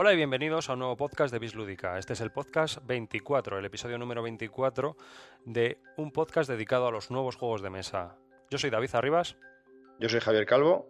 Hola 0.00 0.12
y 0.12 0.16
bienvenidos 0.16 0.70
a 0.70 0.74
un 0.74 0.78
nuevo 0.78 0.96
podcast 0.96 1.32
de 1.32 1.40
Bislúdica. 1.40 1.98
Este 1.98 2.12
es 2.12 2.20
el 2.20 2.30
podcast 2.30 2.78
24, 2.86 3.58
el 3.58 3.64
episodio 3.64 3.98
número 3.98 4.22
24 4.22 4.96
de 5.44 5.80
un 5.96 6.12
podcast 6.12 6.48
dedicado 6.48 6.86
a 6.86 6.92
los 6.92 7.10
nuevos 7.10 7.34
juegos 7.34 7.62
de 7.62 7.70
mesa. 7.70 8.16
Yo 8.48 8.58
soy 8.58 8.70
David 8.70 8.94
Arribas. 8.94 9.36
Yo 9.98 10.08
soy 10.08 10.20
Javier 10.20 10.46
Calvo. 10.46 10.86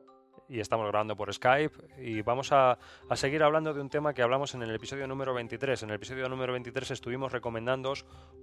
Y 0.47 0.61
estamos 0.61 0.87
grabando 0.87 1.17
por 1.17 1.33
Skype 1.33 2.03
y 2.03 2.21
vamos 2.21 2.53
a, 2.53 2.79
a 3.09 3.17
seguir 3.17 3.43
hablando 3.43 3.73
de 3.73 3.81
un 3.81 3.89
tema 3.89 4.13
que 4.13 4.21
hablamos 4.21 4.55
en 4.55 4.63
el 4.63 4.75
episodio 4.75 5.07
número 5.07 5.33
23. 5.33 5.85
En 5.85 5.89
el 5.89 5.97
episodio 5.97 6.29
número 6.29 6.53
23 6.53 6.91
estuvimos 6.91 7.33
recomendando 7.33 7.95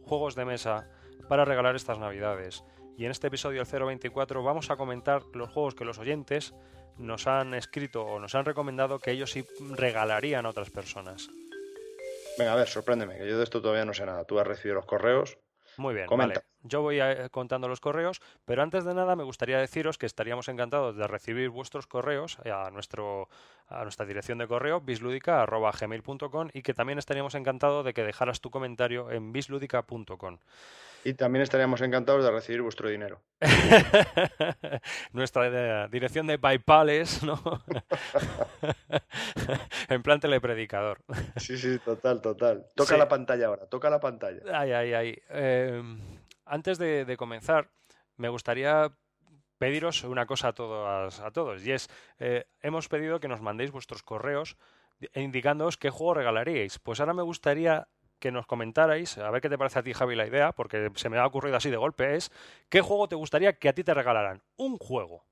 juegos 0.02 0.34
de 0.34 0.46
mesa 0.46 0.89
para 1.29 1.46
regalar 1.46 1.75
estas 1.75 2.00
navidades. 2.00 2.64
Y 2.98 3.05
en 3.05 3.12
este 3.12 3.27
episodio, 3.27 3.62
el 3.62 3.68
024, 3.68 4.41
vamos 4.43 4.70
a 4.71 4.78
comentar 4.78 5.23
los 5.34 5.50
juegos 5.50 5.75
que 5.75 5.84
los 5.86 6.00
oyentes 6.00 6.54
nos 6.97 7.28
han 7.28 7.54
escrito 7.54 8.04
o 8.06 8.20
nos 8.20 8.36
han 8.36 8.46
recomendado 8.46 9.00
que 9.00 9.11
ellos 9.11 9.32
sí 9.32 9.46
regalarían 9.71 10.46
a 10.46 10.50
otras 10.50 10.70
personas. 10.70 11.29
Venga, 12.37 12.54
a 12.54 12.56
ver, 12.56 12.68
sorpréndeme, 12.68 13.18
que 13.18 13.28
yo 13.28 13.37
de 13.37 13.43
esto 13.43 13.61
todavía 13.61 13.86
no 13.86 13.93
sé 13.93 14.06
nada. 14.06 14.23
Tú 14.25 14.39
has 14.39 14.47
recibido 14.47 14.75
los 14.75 14.86
correos. 14.86 15.37
Muy 15.78 15.93
bien, 15.93 16.06
Comenta. 16.07 16.39
vale. 16.39 16.46
Yo 16.64 16.82
voy 16.82 17.01
a- 17.01 17.28
contando 17.29 17.68
los 17.68 17.82
correos, 17.82 18.21
pero 18.46 18.61
antes 18.64 18.86
de 18.86 18.93
nada 18.93 19.18
me 19.18 19.23
gustaría 19.25 19.59
deciros 19.59 19.98
que 19.98 20.06
estaríamos 20.06 20.48
encantados 20.48 20.96
de 20.96 21.06
recibir 21.06 21.50
vuestros 21.50 21.86
correos 21.86 22.37
a, 22.39 22.70
nuestro, 22.71 23.28
a 23.68 23.84
nuestra 23.84 24.06
dirección 24.06 24.37
de 24.37 24.48
correo 24.48 24.79
bisludica.gmail.com 24.79 26.50
y 26.54 26.62
que 26.62 26.73
también 26.73 26.98
estaríamos 26.98 27.36
encantados 27.36 27.84
de 27.84 27.93
que 27.93 28.04
dejaras 28.04 28.39
tu 28.39 28.50
comentario 28.51 29.12
en 29.12 29.34
bisludica.com. 29.34 30.37
Y 31.05 31.14
también 31.14 31.43
estaríamos 31.43 31.82
encantados 31.82 32.23
de 32.23 32.31
recibir 32.31 32.64
vuestro 32.64 32.89
dinero. 32.89 33.22
Nuestra 35.14 35.86
eh, 35.86 35.88
dirección 35.91 36.25
de 36.25 36.39
PayPal 36.39 36.89
¿no? 37.23 37.39
en 39.89 40.02
plan 40.02 40.20
telepredicador. 40.20 40.97
Sí, 41.38 41.59
sí, 41.59 41.78
total, 41.78 42.22
total. 42.22 42.66
Toca 42.75 42.95
Sí. 42.95 43.00
la 43.00 43.08
pantalla 43.08 43.45
ahora, 43.45 43.67
toca 43.67 43.92
la 43.92 44.00
pantalla. 44.00 44.42
Ay, 44.52 44.72
ay, 44.72 44.94
ay. 44.95 45.20
Eh, 45.30 45.84
antes 46.44 46.80
de, 46.80 47.06
de 47.06 47.17
comenzar, 47.17 47.69
me 48.17 48.30
gustaría 48.30 48.92
pediros 49.59 50.03
una 50.06 50.25
cosa 50.25 50.47
a 50.47 50.53
todos, 50.53 51.19
a 51.19 51.30
todos 51.30 51.64
y 51.64 51.72
es, 51.72 51.88
eh, 52.17 52.45
hemos 52.62 52.90
pedido 52.90 53.19
que 53.19 53.28
nos 53.28 53.42
mandéis 53.42 53.69
vuestros 53.69 54.02
correos 54.02 54.58
indicándoos 55.14 55.78
qué 55.78 55.92
juego 55.92 56.16
regalaríais. 56.16 56.80
Pues 56.80 57.00
ahora 57.00 57.14
me 57.14 57.22
gustaría 57.22 57.88
que 58.20 58.32
nos 58.32 58.46
comentarais, 58.48 59.18
a 59.18 59.30
ver 59.32 59.42
qué 59.42 59.50
te 59.50 59.58
parece 59.58 59.80
a 59.80 59.84
ti, 59.84 59.94
Javi, 59.94 60.16
la 60.16 60.26
idea, 60.28 60.52
porque 60.52 60.92
se 60.96 61.10
me 61.10 61.18
ha 61.18 61.26
ocurrido 61.26 61.58
así 61.58 61.70
de 61.70 61.78
golpe, 61.78 62.16
es 62.16 62.32
¿qué 62.70 62.82
juego 62.82 63.08
te 63.08 63.16
gustaría 63.16 63.58
que 63.60 63.70
a 63.70 63.74
ti 63.74 63.84
te 63.84 63.94
regalaran? 63.94 64.42
Un 64.58 64.78
juego. 64.78 65.26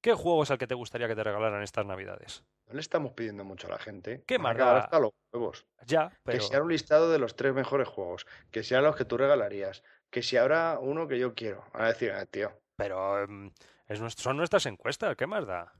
¿Qué 0.00 0.14
juego 0.14 0.44
es 0.44 0.50
el 0.50 0.58
que 0.58 0.66
te 0.66 0.74
gustaría 0.74 1.08
que 1.08 1.16
te 1.16 1.24
regalaran 1.24 1.62
estas 1.62 1.84
navidades? 1.84 2.44
No 2.68 2.74
le 2.74 2.80
estamos 2.80 3.12
pidiendo 3.12 3.44
mucho 3.44 3.66
a 3.66 3.70
la 3.70 3.78
gente. 3.78 4.22
¿Qué 4.26 4.38
más 4.38 4.56
hasta 4.58 5.00
los 5.00 5.10
huevos. 5.32 5.66
Ya, 5.86 6.10
Que 6.10 6.16
pero... 6.24 6.42
sea 6.44 6.62
un 6.62 6.68
listado 6.70 7.10
de 7.10 7.18
los 7.18 7.34
tres 7.34 7.52
mejores 7.54 7.88
juegos. 7.88 8.26
Que 8.50 8.62
sean 8.62 8.84
los 8.84 8.94
que 8.94 9.04
tú 9.06 9.16
regalarías. 9.16 9.82
Que 10.10 10.22
si 10.22 10.36
habrá 10.36 10.78
uno 10.80 11.08
que 11.08 11.18
yo 11.18 11.34
quiero. 11.34 11.64
A 11.72 11.86
decir, 11.86 12.12
"Ah, 12.12 12.26
tío. 12.26 12.52
Pero 12.76 13.22
em, 13.24 13.50
es 13.88 14.00
nuestro- 14.00 14.22
son 14.22 14.36
nuestras 14.36 14.66
encuestas, 14.66 15.16
¿qué 15.16 15.26
más 15.26 15.46
da? 15.46 15.72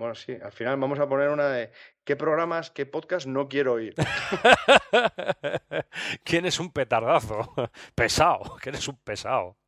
Bueno, 0.00 0.14
sí, 0.14 0.34
al 0.42 0.50
final 0.50 0.78
vamos 0.78 0.98
a 0.98 1.06
poner 1.06 1.28
una 1.28 1.46
de 1.48 1.70
qué 2.04 2.16
programas, 2.16 2.70
qué 2.70 2.86
podcast 2.86 3.26
no 3.26 3.50
quiero 3.50 3.74
oír. 3.74 3.94
¿Quién 6.24 6.46
es 6.46 6.58
un 6.58 6.72
petardazo? 6.72 7.52
Pesado, 7.94 8.56
que 8.62 8.70
eres 8.70 8.88
un 8.88 8.96
pesado. 9.04 9.58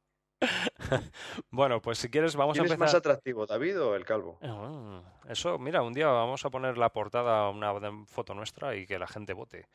Bueno, 1.51 1.83
pues 1.83 1.99
si 1.99 2.09
quieres 2.09 2.35
vamos 2.35 2.57
a 2.59 2.63
¿Quién 2.63 2.73
es 2.73 2.79
más 2.79 2.95
empezar. 2.95 3.13
atractivo, 3.13 3.45
David 3.45 3.79
o 3.79 3.95
el 3.95 4.07
calvo? 4.07 4.39
Ah, 4.41 5.03
Eso, 5.29 5.59
mira, 5.59 5.83
un 5.83 5.93
día 5.93 6.07
vamos 6.07 6.43
a 6.47 6.51
poner 6.51 6.79
la 6.79 6.89
portada 6.95 7.51
una 7.51 7.71
foto 8.07 8.33
nuestra 8.33 8.75
y 8.75 8.87
que 8.87 8.99
la 8.99 9.07
gente 9.07 9.35
vote. 9.35 9.69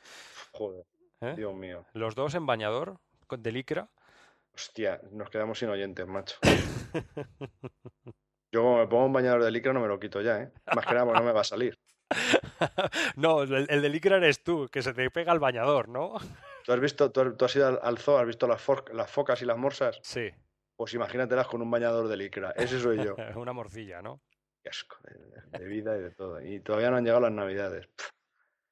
Joder, 0.54 0.88
¿eh? 1.22 1.36
Dios 1.38 1.54
mío. 1.54 1.86
Los 1.94 2.16
dos 2.16 2.34
en 2.34 2.48
bañador, 2.48 2.98
de 3.30 3.52
licra. 3.52 3.90
Hostia, 4.56 5.00
nos 5.12 5.30
quedamos 5.30 5.60
sin 5.60 5.70
oyentes, 5.70 6.08
macho. 6.08 6.38
Yo 8.58 8.64
como 8.64 8.80
me 8.80 8.88
pongo 8.88 9.06
un 9.06 9.14
bañador 9.14 9.44
de 9.44 9.52
licra 9.52 9.72
no 9.72 9.80
me 9.82 9.88
lo 9.88 10.00
quito 10.00 10.20
ya, 10.20 10.42
¿eh? 10.42 10.52
Más 10.74 10.84
que 10.84 10.94
nada 10.96 11.06
porque 11.06 11.20
no 11.20 11.26
me 11.28 11.32
va 11.32 11.42
a 11.42 11.44
salir. 11.44 11.78
No, 13.16 13.44
el, 13.44 13.68
el 13.70 13.82
de 13.84 13.90
licra 13.90 14.18
eres 14.18 14.44
tú, 14.44 14.68
que 14.72 14.82
se 14.82 14.94
te 14.96 15.12
pega 15.12 15.32
el 15.32 15.38
bañador, 15.38 15.90
¿no? 15.90 16.16
¿Tú 16.66 16.74
has 16.74 16.80
visto, 16.80 17.12
tú, 17.12 17.22
has- 17.22 17.38
tú 17.38 17.46
has 17.46 17.56
ido 17.56 17.68
al, 17.68 17.80
al 17.84 18.00
zoo, 18.00 18.18
has 18.18 18.26
visto 18.26 18.48
las, 18.48 18.60
for- 18.60 18.92
las 18.96 19.12
focas 19.12 19.40
y 19.44 19.46
las 19.46 19.58
morsas? 19.60 20.00
Sí, 20.02 20.32
Pues 20.76 20.92
imagínatelas 20.96 21.46
con 21.48 21.62
un 21.62 21.70
bañador 21.70 22.08
de 22.08 22.18
licra. 22.18 22.52
Ese 22.56 22.80
soy 22.80 22.98
yo. 23.06 23.16
una 23.36 23.54
morcilla, 23.54 24.02
¿no? 24.02 24.22
Qué 24.64 24.70
asco 24.70 24.98
de, 25.04 25.60
de 25.60 25.66
vida 25.66 25.96
y 25.96 26.02
de 26.02 26.10
todo. 26.10 26.42
Y 26.42 26.60
todavía 26.62 26.90
no 26.90 26.98
han 26.98 27.04
llegado 27.04 27.22
las 27.22 27.32
navidades. 27.32 27.86
Pff, 27.96 28.10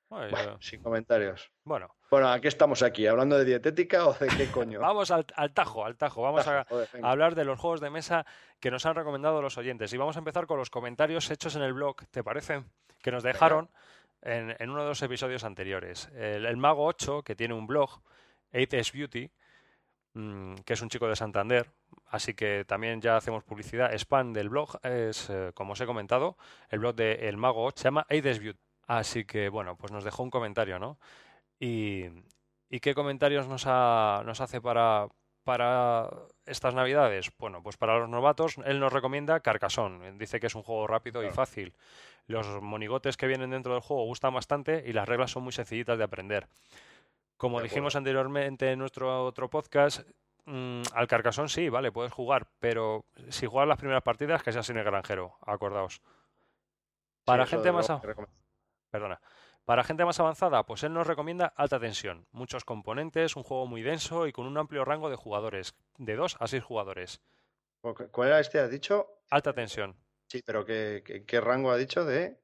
Bueno, 0.10 0.58
sin 0.62 0.82
comentarios. 0.82 1.52
bueno, 1.64 1.96
Bueno, 2.12 2.30
¿a 2.30 2.40
qué 2.40 2.48
estamos 2.48 2.84
aquí? 2.84 3.08
¿Hablando 3.08 3.38
de 3.38 3.44
dietética 3.46 4.08
o 4.08 4.14
de 4.14 4.28
qué 4.28 4.48
coño? 4.52 4.80
vamos 4.82 5.12
al, 5.12 5.26
al 5.36 5.54
tajo, 5.54 5.86
al 5.86 5.98
tajo. 5.98 6.22
Vamos 6.22 6.48
a, 6.48 6.66
Joder, 6.70 6.88
venga. 6.94 7.08
a 7.08 7.12
hablar 7.12 7.36
de 7.36 7.44
los 7.44 7.60
juegos 7.60 7.82
de 7.82 7.90
mesa 7.90 8.26
que 8.60 8.72
nos 8.72 8.86
han 8.86 8.96
recomendado 8.96 9.42
los 9.42 9.58
oyentes. 9.58 9.92
Y 9.94 9.98
vamos 9.98 10.16
a 10.16 10.20
empezar 10.20 10.46
con 10.48 10.58
los 10.58 10.70
comentarios 10.70 11.30
hechos 11.32 11.56
en 11.56 11.64
el 11.64 11.74
blog, 11.74 11.98
¿te 12.12 12.24
parece? 12.24 12.64
Que 13.02 13.12
nos 13.12 13.24
dejaron 13.24 13.70
en, 14.22 14.56
en 14.60 14.70
uno 14.70 14.84
de 14.84 14.90
los 14.90 15.02
episodios 15.02 15.44
anteriores. 15.44 16.10
El, 16.16 16.46
el 16.46 16.58
Mago 16.58 16.86
8, 16.86 17.24
que 17.24 17.36
tiene 17.36 17.54
un 17.54 17.68
blog, 17.68 18.02
8S 18.54 18.94
Beauty, 18.94 19.30
mm, 20.14 20.56
que 20.66 20.74
es 20.74 20.82
un 20.82 20.90
chico 20.90 21.08
de 21.08 21.16
Santander, 21.16 21.70
así 22.08 22.34
que 22.34 22.64
también 22.66 23.02
ya 23.02 23.18
hacemos 23.18 23.44
publicidad. 23.44 23.92
Spam 23.94 24.34
del 24.34 24.50
blog 24.50 24.80
es, 24.84 25.30
eh, 25.30 25.52
como 25.54 25.74
os 25.74 25.82
he 25.82 25.86
comentado, 25.86 26.38
el 26.70 26.80
blog 26.80 26.96
de 26.96 27.28
El 27.28 27.38
Mago 27.38 27.66
8 27.66 27.78
se 27.78 27.84
llama 27.86 28.06
8S 28.10 28.40
Beauty. 28.40 28.60
Así 28.88 29.26
que, 29.26 29.50
bueno, 29.50 29.76
pues 29.78 29.92
nos 29.92 30.04
dejó 30.04 30.24
un 30.24 30.30
comentario, 30.30 30.78
¿no? 30.80 30.98
Y, 31.60 32.06
¿y 32.70 32.80
qué 32.80 32.94
comentarios 32.94 33.48
nos, 33.48 33.64
ha- 33.68 34.22
nos 34.26 34.42
hace 34.42 34.62
para, 34.62 35.08
para 35.44 36.10
estas 36.46 36.74
navidades? 36.76 37.32
Bueno, 37.40 37.64
pues 37.64 37.78
para 37.78 37.98
los 37.98 38.10
novatos, 38.10 38.58
él 38.66 38.80
nos 38.80 38.94
recomienda 38.94 39.40
Carcassonne. 39.40 40.12
Dice 40.18 40.40
que 40.40 40.48
es 40.48 40.56
un 40.56 40.64
juego 40.64 40.86
rápido 40.88 41.24
y 41.24 41.30
fácil. 41.32 41.74
Los 42.28 42.48
monigotes 42.62 43.18
que 43.18 43.28
vienen 43.28 43.52
dentro 43.52 43.74
del 43.74 43.82
juego 43.82 44.04
gustan 44.06 44.34
bastante 44.34 44.84
y 44.86 44.94
las 44.94 45.08
reglas 45.08 45.32
son 45.32 45.44
muy 45.44 45.52
sencillitas 45.54 45.98
de 45.98 46.04
aprender. 46.04 46.48
Como 47.38 47.58
De 47.60 47.64
dijimos 47.64 47.96
anteriormente 47.96 48.72
en 48.72 48.80
nuestro 48.80 49.26
otro 49.26 49.50
podcast, 49.50 50.08
mm, 50.46 50.82
al 50.94 51.08
Carcassonne 51.08 51.50
sí, 51.50 51.70
vale, 51.70 51.92
puedes 51.92 52.12
jugar, 52.14 52.48
pero 52.60 53.06
si 53.30 53.46
juegas 53.46 53.68
las 53.68 53.78
primeras 53.78 54.04
partidas, 54.04 54.42
que 54.44 54.52
sea 54.52 54.64
sin 54.64 54.78
el 54.78 54.84
granjero, 54.86 55.38
acordaos. 55.46 56.02
Para 57.26 57.46
Sí, 57.46 57.52
gente 57.52 57.72
más... 57.72 57.90
a- 57.90 58.00
Perdona. 58.96 59.20
Para 59.66 59.84
gente 59.84 60.06
más 60.06 60.18
avanzada, 60.22 60.64
pues 60.66 60.84
él 60.84 60.94
nos 60.94 61.06
recomienda 61.06 61.48
alta 61.58 61.82
tensión, 61.82 62.26
muchos 62.32 62.64
componentes, 62.64 63.36
un 63.36 63.44
juego 63.44 63.68
muy 63.68 63.82
denso 63.82 64.26
y 64.26 64.32
con 64.32 64.46
un 64.48 64.58
amplio 64.58 64.86
rango 64.86 65.10
de 65.10 65.18
jugadores, 65.18 65.76
de 65.98 66.16
2 66.16 66.38
a 66.40 66.48
6 66.48 66.64
jugadores. 66.64 67.22
¿Cu- 67.82 68.10
¿Cuál 68.10 68.30
era 68.30 68.40
este? 68.40 68.60
¿Has 68.60 68.72
dicho? 68.72 69.20
Alta 69.30 69.52
tensión, 69.52 69.98
Sí, 70.28 70.42
pero 70.46 70.64
¿qué, 70.66 71.04
qué, 71.06 71.26
qué 71.26 71.42
rango 71.42 71.72
ha 71.72 71.78
dicho 71.78 72.06
de...? 72.06 72.40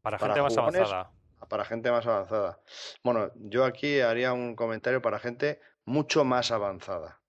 para, 0.00 0.16
Para 0.16 0.34
gente 0.34 0.42
más 0.42 0.56
avanzada. 0.58 1.10
Para 1.48 1.64
gente 1.64 1.90
más 1.90 2.06
avanzada. 2.06 2.60
Bueno, 3.02 3.32
yo 3.34 3.64
aquí 3.64 4.00
haría 4.00 4.32
un 4.32 4.54
comentario 4.54 5.02
para 5.02 5.18
gente 5.18 5.60
mucho 5.84 6.24
más 6.24 6.52
avanzada. 6.52 7.20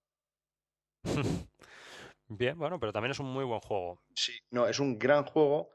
Bien, 2.28 2.58
bueno, 2.58 2.80
pero 2.80 2.92
también 2.94 3.12
es 3.12 3.20
un 3.20 3.28
muy 3.32 3.44
buen 3.44 3.60
juego. 3.62 4.00
Sí, 4.14 4.34
no, 4.52 4.68
es 4.68 4.80
un 4.80 4.98
gran 5.00 5.26
juego, 5.26 5.70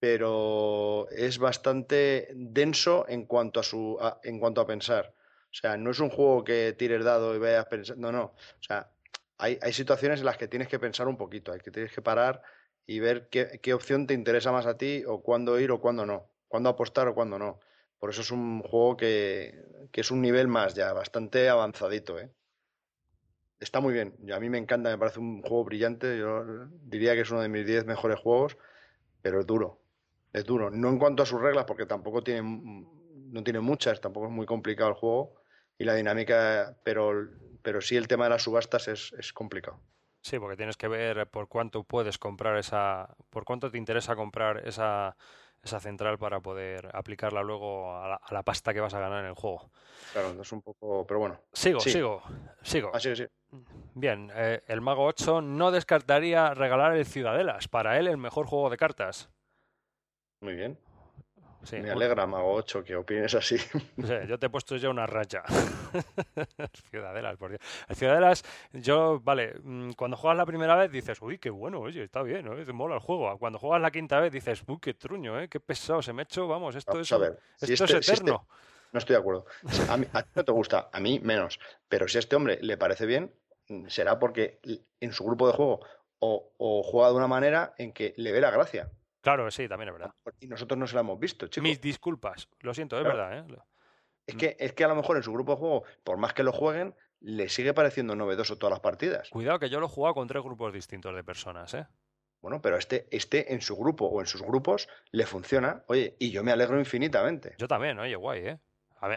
pero 0.00 1.08
es 1.10 1.38
bastante 1.38 2.30
denso 2.34 3.06
en 3.08 3.26
cuanto 3.26 3.60
a 3.60 3.62
su, 3.62 3.98
a- 4.00 4.20
en 4.24 4.40
cuanto 4.40 4.60
a 4.62 4.66
pensar. 4.66 5.14
O 5.52 5.54
sea, 5.54 5.76
no 5.76 5.90
es 5.90 6.00
un 6.00 6.10
juego 6.10 6.44
que 6.44 6.74
tires 6.78 7.04
dado 7.04 7.34
y 7.34 7.38
vayas 7.38 7.66
pensando. 7.66 8.10
No, 8.12 8.18
no. 8.18 8.24
O 8.34 8.62
sea, 8.62 8.90
hay, 9.38 9.58
hay 9.62 9.72
situaciones 9.72 10.20
en 10.20 10.26
las 10.26 10.36
que 10.38 10.48
tienes 10.48 10.68
que 10.68 10.78
pensar 10.78 11.08
un 11.08 11.16
poquito, 11.16 11.52
hay 11.52 11.60
que 11.60 11.70
tienes 11.70 11.92
que 11.92 12.02
parar 12.02 12.42
y 12.86 13.00
ver 13.00 13.28
qué, 13.30 13.60
qué 13.62 13.74
opción 13.74 14.06
te 14.06 14.14
interesa 14.14 14.52
más 14.52 14.66
a 14.66 14.76
ti, 14.78 15.04
o 15.06 15.22
cuándo 15.22 15.58
ir 15.60 15.70
o 15.70 15.80
cuándo 15.80 16.06
no, 16.06 16.30
cuándo 16.48 16.68
apostar 16.70 17.08
o 17.08 17.14
cuándo 17.14 17.38
no. 17.38 17.60
Por 17.98 18.10
eso 18.10 18.22
es 18.22 18.30
un 18.30 18.62
juego 18.62 18.96
que, 18.96 19.62
que 19.92 20.00
es 20.00 20.10
un 20.10 20.22
nivel 20.22 20.48
más 20.48 20.74
ya, 20.74 20.92
bastante 20.92 21.48
avanzadito, 21.48 22.18
¿eh? 22.18 22.30
Está 23.60 23.80
muy 23.80 23.92
bien. 23.92 24.16
A 24.34 24.40
mí 24.40 24.48
me 24.50 24.58
encanta, 24.58 24.90
me 24.90 24.98
parece 24.98 25.20
un 25.20 25.42
juego 25.42 25.64
brillante. 25.64 26.18
Yo 26.18 26.44
diría 26.82 27.14
que 27.14 27.20
es 27.20 27.30
uno 27.30 27.42
de 27.42 27.48
mis 27.48 27.66
10 27.66 27.84
mejores 27.86 28.18
juegos, 28.18 28.56
pero 29.22 29.40
es 29.40 29.46
duro. 29.46 29.79
Es 30.32 30.44
duro. 30.44 30.70
No 30.70 30.88
en 30.88 30.98
cuanto 30.98 31.22
a 31.22 31.26
sus 31.26 31.40
reglas, 31.40 31.64
porque 31.64 31.86
tampoco 31.86 32.22
tiene, 32.22 32.42
no 32.42 33.42
tiene 33.42 33.60
muchas, 33.60 34.00
tampoco 34.00 34.26
es 34.26 34.32
muy 34.32 34.46
complicado 34.46 34.90
el 34.90 34.96
juego 34.96 35.34
y 35.78 35.84
la 35.84 35.94
dinámica, 35.94 36.76
pero, 36.84 37.12
pero 37.62 37.80
sí 37.80 37.96
el 37.96 38.06
tema 38.08 38.24
de 38.24 38.30
las 38.30 38.42
subastas 38.42 38.88
es, 38.88 39.12
es 39.18 39.32
complicado. 39.32 39.80
Sí, 40.22 40.38
porque 40.38 40.56
tienes 40.56 40.76
que 40.76 40.86
ver 40.88 41.28
por 41.30 41.48
cuánto 41.48 41.82
puedes 41.84 42.18
comprar 42.18 42.56
esa, 42.58 43.14
por 43.30 43.44
cuánto 43.44 43.70
te 43.70 43.78
interesa 43.78 44.14
comprar 44.14 44.68
esa, 44.68 45.16
esa 45.62 45.80
central 45.80 46.18
para 46.18 46.40
poder 46.40 46.90
aplicarla 46.94 47.42
luego 47.42 47.96
a 47.96 48.06
la, 48.06 48.14
a 48.16 48.34
la 48.34 48.42
pasta 48.42 48.74
que 48.74 48.80
vas 48.80 48.92
a 48.92 49.00
ganar 49.00 49.20
en 49.24 49.30
el 49.30 49.34
juego. 49.34 49.70
Claro, 50.12 50.40
es 50.40 50.52
un 50.52 50.60
poco, 50.60 51.06
pero 51.06 51.20
bueno. 51.20 51.40
Sigo, 51.54 51.80
Sí. 51.80 51.92
sigo, 51.92 52.22
sigo. 52.62 52.90
Así 52.94 53.16
sí. 53.16 53.26
Bien, 53.94 54.30
eh, 54.34 54.62
el 54.66 54.82
Mago 54.82 55.06
8 55.06 55.40
no 55.40 55.70
descartaría 55.70 56.52
regalar 56.52 56.94
el 56.94 57.06
Ciudadelas, 57.06 57.68
para 57.68 57.98
él 57.98 58.06
el 58.06 58.18
mejor 58.18 58.46
juego 58.46 58.68
de 58.68 58.76
cartas. 58.76 59.30
Muy 60.40 60.54
bien. 60.54 60.78
Me 61.72 61.90
alegra, 61.90 62.26
Mago 62.26 62.54
8, 62.54 62.82
que 62.82 62.96
opines 62.96 63.34
así. 63.34 63.56
yo 64.26 64.38
te 64.38 64.46
he 64.46 64.50
puesto 64.50 64.76
ya 64.76 64.88
una 64.88 65.06
raya. 65.06 65.42
Ciudadelas, 66.90 67.36
por 67.36 67.50
Dios. 67.50 67.60
Ciudadelas, 67.94 68.44
yo, 68.72 69.20
vale, 69.20 69.54
mm, 69.62 69.92
cuando 69.92 70.16
juegas 70.16 70.38
la 70.38 70.46
primera 70.46 70.74
vez 70.74 70.90
dices, 70.90 71.20
uy, 71.20 71.38
qué 71.38 71.50
bueno, 71.50 71.80
oye, 71.80 72.02
está 72.02 72.22
bien, 72.22 72.46
¿eh? 72.46 72.72
mola 72.72 72.94
el 72.94 73.00
juego. 73.00 73.38
Cuando 73.38 73.58
juegas 73.58 73.82
la 73.82 73.90
quinta 73.90 74.18
vez 74.20 74.32
dices, 74.32 74.62
uy, 74.66 74.78
qué 74.80 74.94
truño, 74.94 75.38
¿eh? 75.38 75.48
qué 75.48 75.60
pesado, 75.60 76.00
se 76.00 76.14
me 76.14 76.22
ha 76.22 76.24
hecho, 76.24 76.48
vamos, 76.48 76.74
esto 76.74 76.98
es, 76.98 77.12
esto 77.12 77.24
es 77.60 77.70
este, 77.70 77.98
este 77.98 78.12
eterno. 78.14 78.46
no 78.92 78.98
estoy 78.98 79.14
de 79.14 79.20
acuerdo. 79.20 79.44
A, 79.90 79.98
mí, 79.98 80.06
a 80.14 80.22
ti 80.22 80.30
no 80.34 80.44
te 80.44 80.52
gusta, 80.52 80.88
a 80.90 80.98
mí 80.98 81.20
menos. 81.22 81.60
Pero 81.88 82.08
si 82.08 82.16
a 82.16 82.20
este 82.20 82.36
hombre 82.36 82.58
le 82.62 82.78
parece 82.78 83.04
bien, 83.04 83.34
será 83.88 84.18
porque 84.18 84.60
en 84.98 85.12
su 85.12 85.24
grupo 85.24 85.46
de 85.46 85.52
juego 85.52 85.80
o, 86.20 86.54
o 86.56 86.82
juega 86.82 87.10
de 87.10 87.16
una 87.16 87.28
manera 87.28 87.74
en 87.76 87.92
que 87.92 88.14
le 88.16 88.32
ve 88.32 88.40
la 88.40 88.50
gracia. 88.50 88.90
Claro, 89.20 89.50
sí, 89.50 89.68
también 89.68 89.88
es 89.88 89.94
verdad. 89.94 90.14
Y 90.40 90.46
nosotros 90.46 90.78
no 90.78 90.86
se 90.86 90.94
la 90.94 91.00
hemos 91.00 91.18
visto, 91.18 91.46
chicos. 91.46 91.68
Mis 91.68 91.80
disculpas, 91.80 92.48
lo 92.60 92.72
siento, 92.72 92.98
es 92.98 93.04
verdad. 93.04 93.38
¿eh? 93.38 93.44
Es, 94.26 94.34
que, 94.34 94.56
es 94.58 94.72
que 94.72 94.84
a 94.84 94.88
lo 94.88 94.94
mejor 94.94 95.16
en 95.16 95.22
su 95.22 95.32
grupo 95.32 95.52
de 95.52 95.58
juego, 95.58 95.84
por 96.04 96.16
más 96.16 96.32
que 96.32 96.42
lo 96.42 96.52
jueguen, 96.52 96.94
le 97.20 97.48
sigue 97.48 97.74
pareciendo 97.74 98.16
novedoso 98.16 98.56
todas 98.56 98.72
las 98.72 98.80
partidas. 98.80 99.28
Cuidado 99.30 99.58
que 99.58 99.68
yo 99.68 99.78
lo 99.80 99.86
he 99.86 99.90
jugado 99.90 100.14
con 100.14 100.26
tres 100.26 100.42
grupos 100.42 100.72
distintos 100.72 101.14
de 101.14 101.22
personas, 101.22 101.74
¿eh? 101.74 101.86
Bueno, 102.40 102.62
pero 102.62 102.78
este, 102.78 103.06
este 103.10 103.52
en 103.52 103.60
su 103.60 103.76
grupo 103.76 104.06
o 104.06 104.20
en 104.20 104.26
sus 104.26 104.40
grupos 104.40 104.88
le 105.10 105.26
funciona, 105.26 105.84
oye, 105.88 106.16
y 106.18 106.30
yo 106.30 106.42
me 106.42 106.52
alegro 106.52 106.78
infinitamente. 106.78 107.54
Yo 107.58 107.68
también, 107.68 107.98
oye, 107.98 108.16
guay, 108.16 108.46
¿eh? 108.46 108.58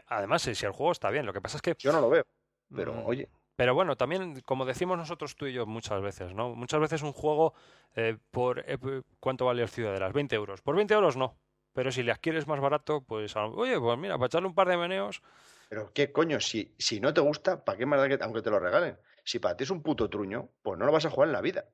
además, 0.08 0.42
si 0.42 0.66
el 0.66 0.72
juego 0.74 0.92
está 0.92 1.10
bien, 1.10 1.26
lo 1.26 1.32
que 1.32 1.40
pasa 1.40 1.58
es 1.58 1.62
que... 1.62 1.76
Yo 1.78 1.94
no 1.94 2.02
lo 2.02 2.10
veo, 2.10 2.26
pero 2.74 2.94
mm. 2.94 3.06
oye... 3.06 3.30
Pero 3.56 3.76
bueno, 3.76 3.96
también, 3.96 4.42
como 4.42 4.66
decimos 4.66 4.98
nosotros 4.98 5.36
tú 5.36 5.46
y 5.46 5.54
yo 5.54 5.66
muchas 5.66 6.02
veces, 6.02 6.34
¿no? 6.34 6.56
Muchas 6.56 6.80
veces 6.80 7.04
un 7.04 7.14
juego, 7.14 7.54
eh, 7.96 8.18
por 8.32 8.64
eh, 8.68 8.78
¿cuánto 9.20 9.46
vale 9.46 9.62
el 9.62 9.70
Ciudadelas? 9.70 10.12
20 10.14 10.36
euros. 10.36 10.62
Por 10.62 10.76
20 10.76 10.94
euros 10.94 11.18
no. 11.18 11.38
Pero 11.74 11.92
si 11.92 12.04
le 12.04 12.12
adquieres 12.12 12.48
más 12.48 12.60
barato, 12.60 13.02
pues, 13.02 13.36
oye, 13.36 13.80
pues 13.80 13.98
mira, 13.98 14.16
para 14.18 14.28
echarle 14.28 14.48
un 14.48 14.56
par 14.56 14.68
de 14.68 14.78
meneos. 14.78 15.22
Pero 15.70 15.92
qué 15.94 16.12
coño, 16.12 16.40
si, 16.40 16.76
si 16.78 17.00
no 17.00 17.14
te 17.14 17.22
gusta, 17.22 17.64
¿para 17.66 17.78
qué 17.78 17.86
más 17.86 18.00
da 18.00 18.08
que, 18.08 18.24
aunque 18.24 18.42
te 18.42 18.52
lo 18.52 18.60
regalen? 18.60 18.98
Si 19.24 19.40
para 19.40 19.56
ti 19.56 19.64
es 19.64 19.70
un 19.70 19.82
puto 19.82 20.10
truño, 20.10 20.50
pues 20.62 20.78
no 20.78 20.86
lo 20.86 20.92
vas 20.92 21.06
a 21.06 21.10
jugar 21.10 21.30
en 21.30 21.34
la 21.34 21.42
vida. 21.42 21.66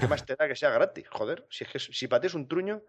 ¿Qué 0.00 0.06
más 0.06 0.24
te 0.24 0.36
da 0.36 0.46
que 0.46 0.54
sea 0.54 0.70
gratis? 0.70 1.08
Joder, 1.10 1.46
si, 1.50 1.64
es 1.64 1.70
que, 1.70 1.78
si 1.78 2.06
para 2.06 2.20
ti 2.20 2.26
es 2.28 2.34
un 2.34 2.46
truño, 2.46 2.82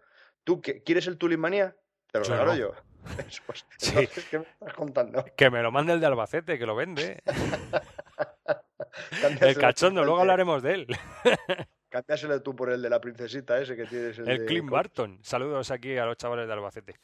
¿tú 0.44 0.60
quieres 0.60 1.06
el 1.06 1.18
Tulimanía? 1.18 1.76
Te 2.12 2.18
lo 2.18 2.24
regalo 2.24 2.54
yo. 2.54 2.72
Pues, 3.46 3.66
¿Qué 4.30 4.38
me 4.38 4.44
estás 4.44 4.74
contando? 4.74 5.24
Que 5.36 5.50
me 5.50 5.62
lo 5.62 5.70
mande 5.70 5.92
el 5.92 6.00
de 6.00 6.06
Albacete, 6.06 6.58
que 6.58 6.66
lo 6.66 6.74
vende. 6.74 7.22
el 9.40 9.56
cachondo, 9.56 10.04
luego 10.04 10.20
hablaremos 10.20 10.62
de 10.62 10.74
él. 10.74 10.86
Cámbiaselo 11.88 12.40
tú 12.40 12.54
por 12.54 12.70
el 12.70 12.80
de 12.80 12.88
la 12.88 13.00
princesita 13.00 13.60
ese 13.60 13.76
que 13.76 13.84
tienes. 13.84 14.18
El, 14.18 14.28
el 14.28 14.46
Clint 14.46 14.70
Barton. 14.70 15.18
Saludos 15.22 15.72
aquí 15.72 15.96
a 15.96 16.06
los 16.06 16.16
chavales 16.16 16.46
de 16.46 16.52
Albacete. 16.52 16.94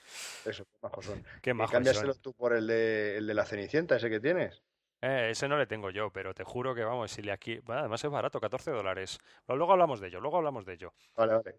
Eso, 0.45 0.65
qué 0.65 0.79
majos 0.81 1.05
son. 1.05 1.25
Qué 1.43 1.55
majos 1.55 1.73
cámbiaselo 1.73 2.15
tú 2.15 2.33
por 2.35 2.53
el 2.53 2.69
de, 2.69 3.17
el 3.17 3.27
de 3.27 3.35
la 3.35 3.45
cenicienta 3.45 3.97
ese 3.97 4.09
que 4.09 4.21
tienes. 4.21 4.63
Eh, 5.03 5.29
ese 5.31 5.49
no 5.49 5.59
le 5.59 5.67
tengo 5.67 5.91
yo, 5.91 6.11
pero 6.11 6.35
te 6.35 6.45
juro 6.45 6.75
que 6.75 6.85
vamos, 6.85 7.11
si 7.11 7.23
le 7.23 7.33
aquí. 7.33 7.61
además 7.67 8.03
es 8.03 8.11
barato, 8.11 8.41
14 8.41 8.71
dólares. 8.71 9.19
luego 9.49 9.73
hablamos 9.73 10.01
de 10.01 10.09
ello, 10.09 10.21
luego 10.21 10.39
hablamos 10.39 10.65
de 10.65 10.75
ello. 10.75 10.95
Vale, 11.17 11.35
vale. 11.35 11.59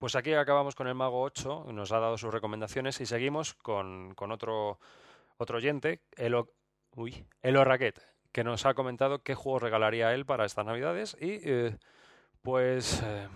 Pues 0.00 0.16
aquí 0.16 0.32
acabamos 0.32 0.74
con 0.74 0.88
el 0.88 0.94
Mago 0.94 1.20
8, 1.20 1.66
nos 1.74 1.92
ha 1.92 1.98
dado 1.98 2.16
sus 2.16 2.32
recomendaciones 2.32 2.98
y 3.02 3.04
seguimos 3.04 3.52
con, 3.52 4.14
con 4.14 4.32
otro, 4.32 4.80
otro 5.36 5.58
oyente, 5.58 6.00
Elo, 6.16 6.54
uy, 6.96 7.26
Elo 7.42 7.64
Raquet 7.64 8.00
que 8.32 8.42
nos 8.42 8.64
ha 8.64 8.72
comentado 8.72 9.22
qué 9.22 9.34
juego 9.34 9.58
regalaría 9.58 10.14
él 10.14 10.24
para 10.24 10.46
estas 10.46 10.64
navidades 10.64 11.18
y 11.20 11.40
eh, 11.44 11.76
pues 12.40 13.02
eh, 13.04 13.28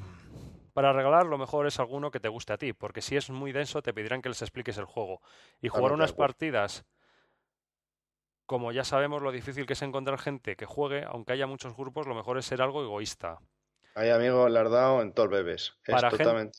para 0.73 0.95
regalar 0.95 1.27
lo 1.27 1.37
mejor 1.37 1.67
es 1.67 1.79
alguno 1.81 2.11
que 2.11 2.19
te 2.19 2.31
guste 2.31 2.55
a 2.55 2.57
ti, 2.57 2.73
porque 2.73 3.03
si 3.03 3.15
es 3.15 3.29
muy 3.29 3.53
denso 3.53 3.83
te 3.83 3.93
pedirán 3.93 4.23
que 4.23 4.31
les 4.31 4.41
expliques 4.41 4.79
el 4.79 4.87
juego 4.87 5.21
y 5.61 5.69
jugar 5.69 5.93
unas 5.93 6.15
partidas 6.15 6.87
como 8.47 8.73
ya 8.73 8.85
sabemos 8.85 9.21
lo 9.21 9.33
difícil 9.33 9.67
que 9.67 9.75
es 9.75 9.83
encontrar 9.83 10.19
gente 10.19 10.57
que 10.57 10.65
juegue, 10.65 11.05
aunque 11.05 11.35
haya 11.35 11.47
muchos 11.47 11.77
grupos, 11.77 12.07
lo 12.07 12.15
mejor 12.15 12.39
es 12.39 12.47
ser 12.47 12.63
algo 12.63 12.83
egoísta. 12.83 13.39
Hay 13.95 14.11
amigos, 14.11 14.53
dado 14.53 15.03
en 15.03 15.13
todo 15.13 15.27
el 15.27 15.33
bebés. 15.33 15.77
Para 15.87 16.11
totalmente... 16.11 16.59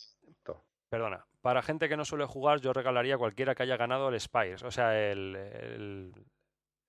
Perdona. 0.90 1.26
Para 1.42 1.62
gente 1.62 1.90
que 1.90 1.98
no 1.98 2.06
suele 2.06 2.26
jugar, 2.26 2.62
yo 2.62 2.74
regalaría 2.74 3.18
cualquiera 3.18 3.54
que 3.54 3.64
haya 3.64 3.78
ganado 3.78 4.10
el 4.10 4.20
Spires, 4.20 4.64
o 4.64 4.72
sea, 4.72 4.98
el, 5.12 6.14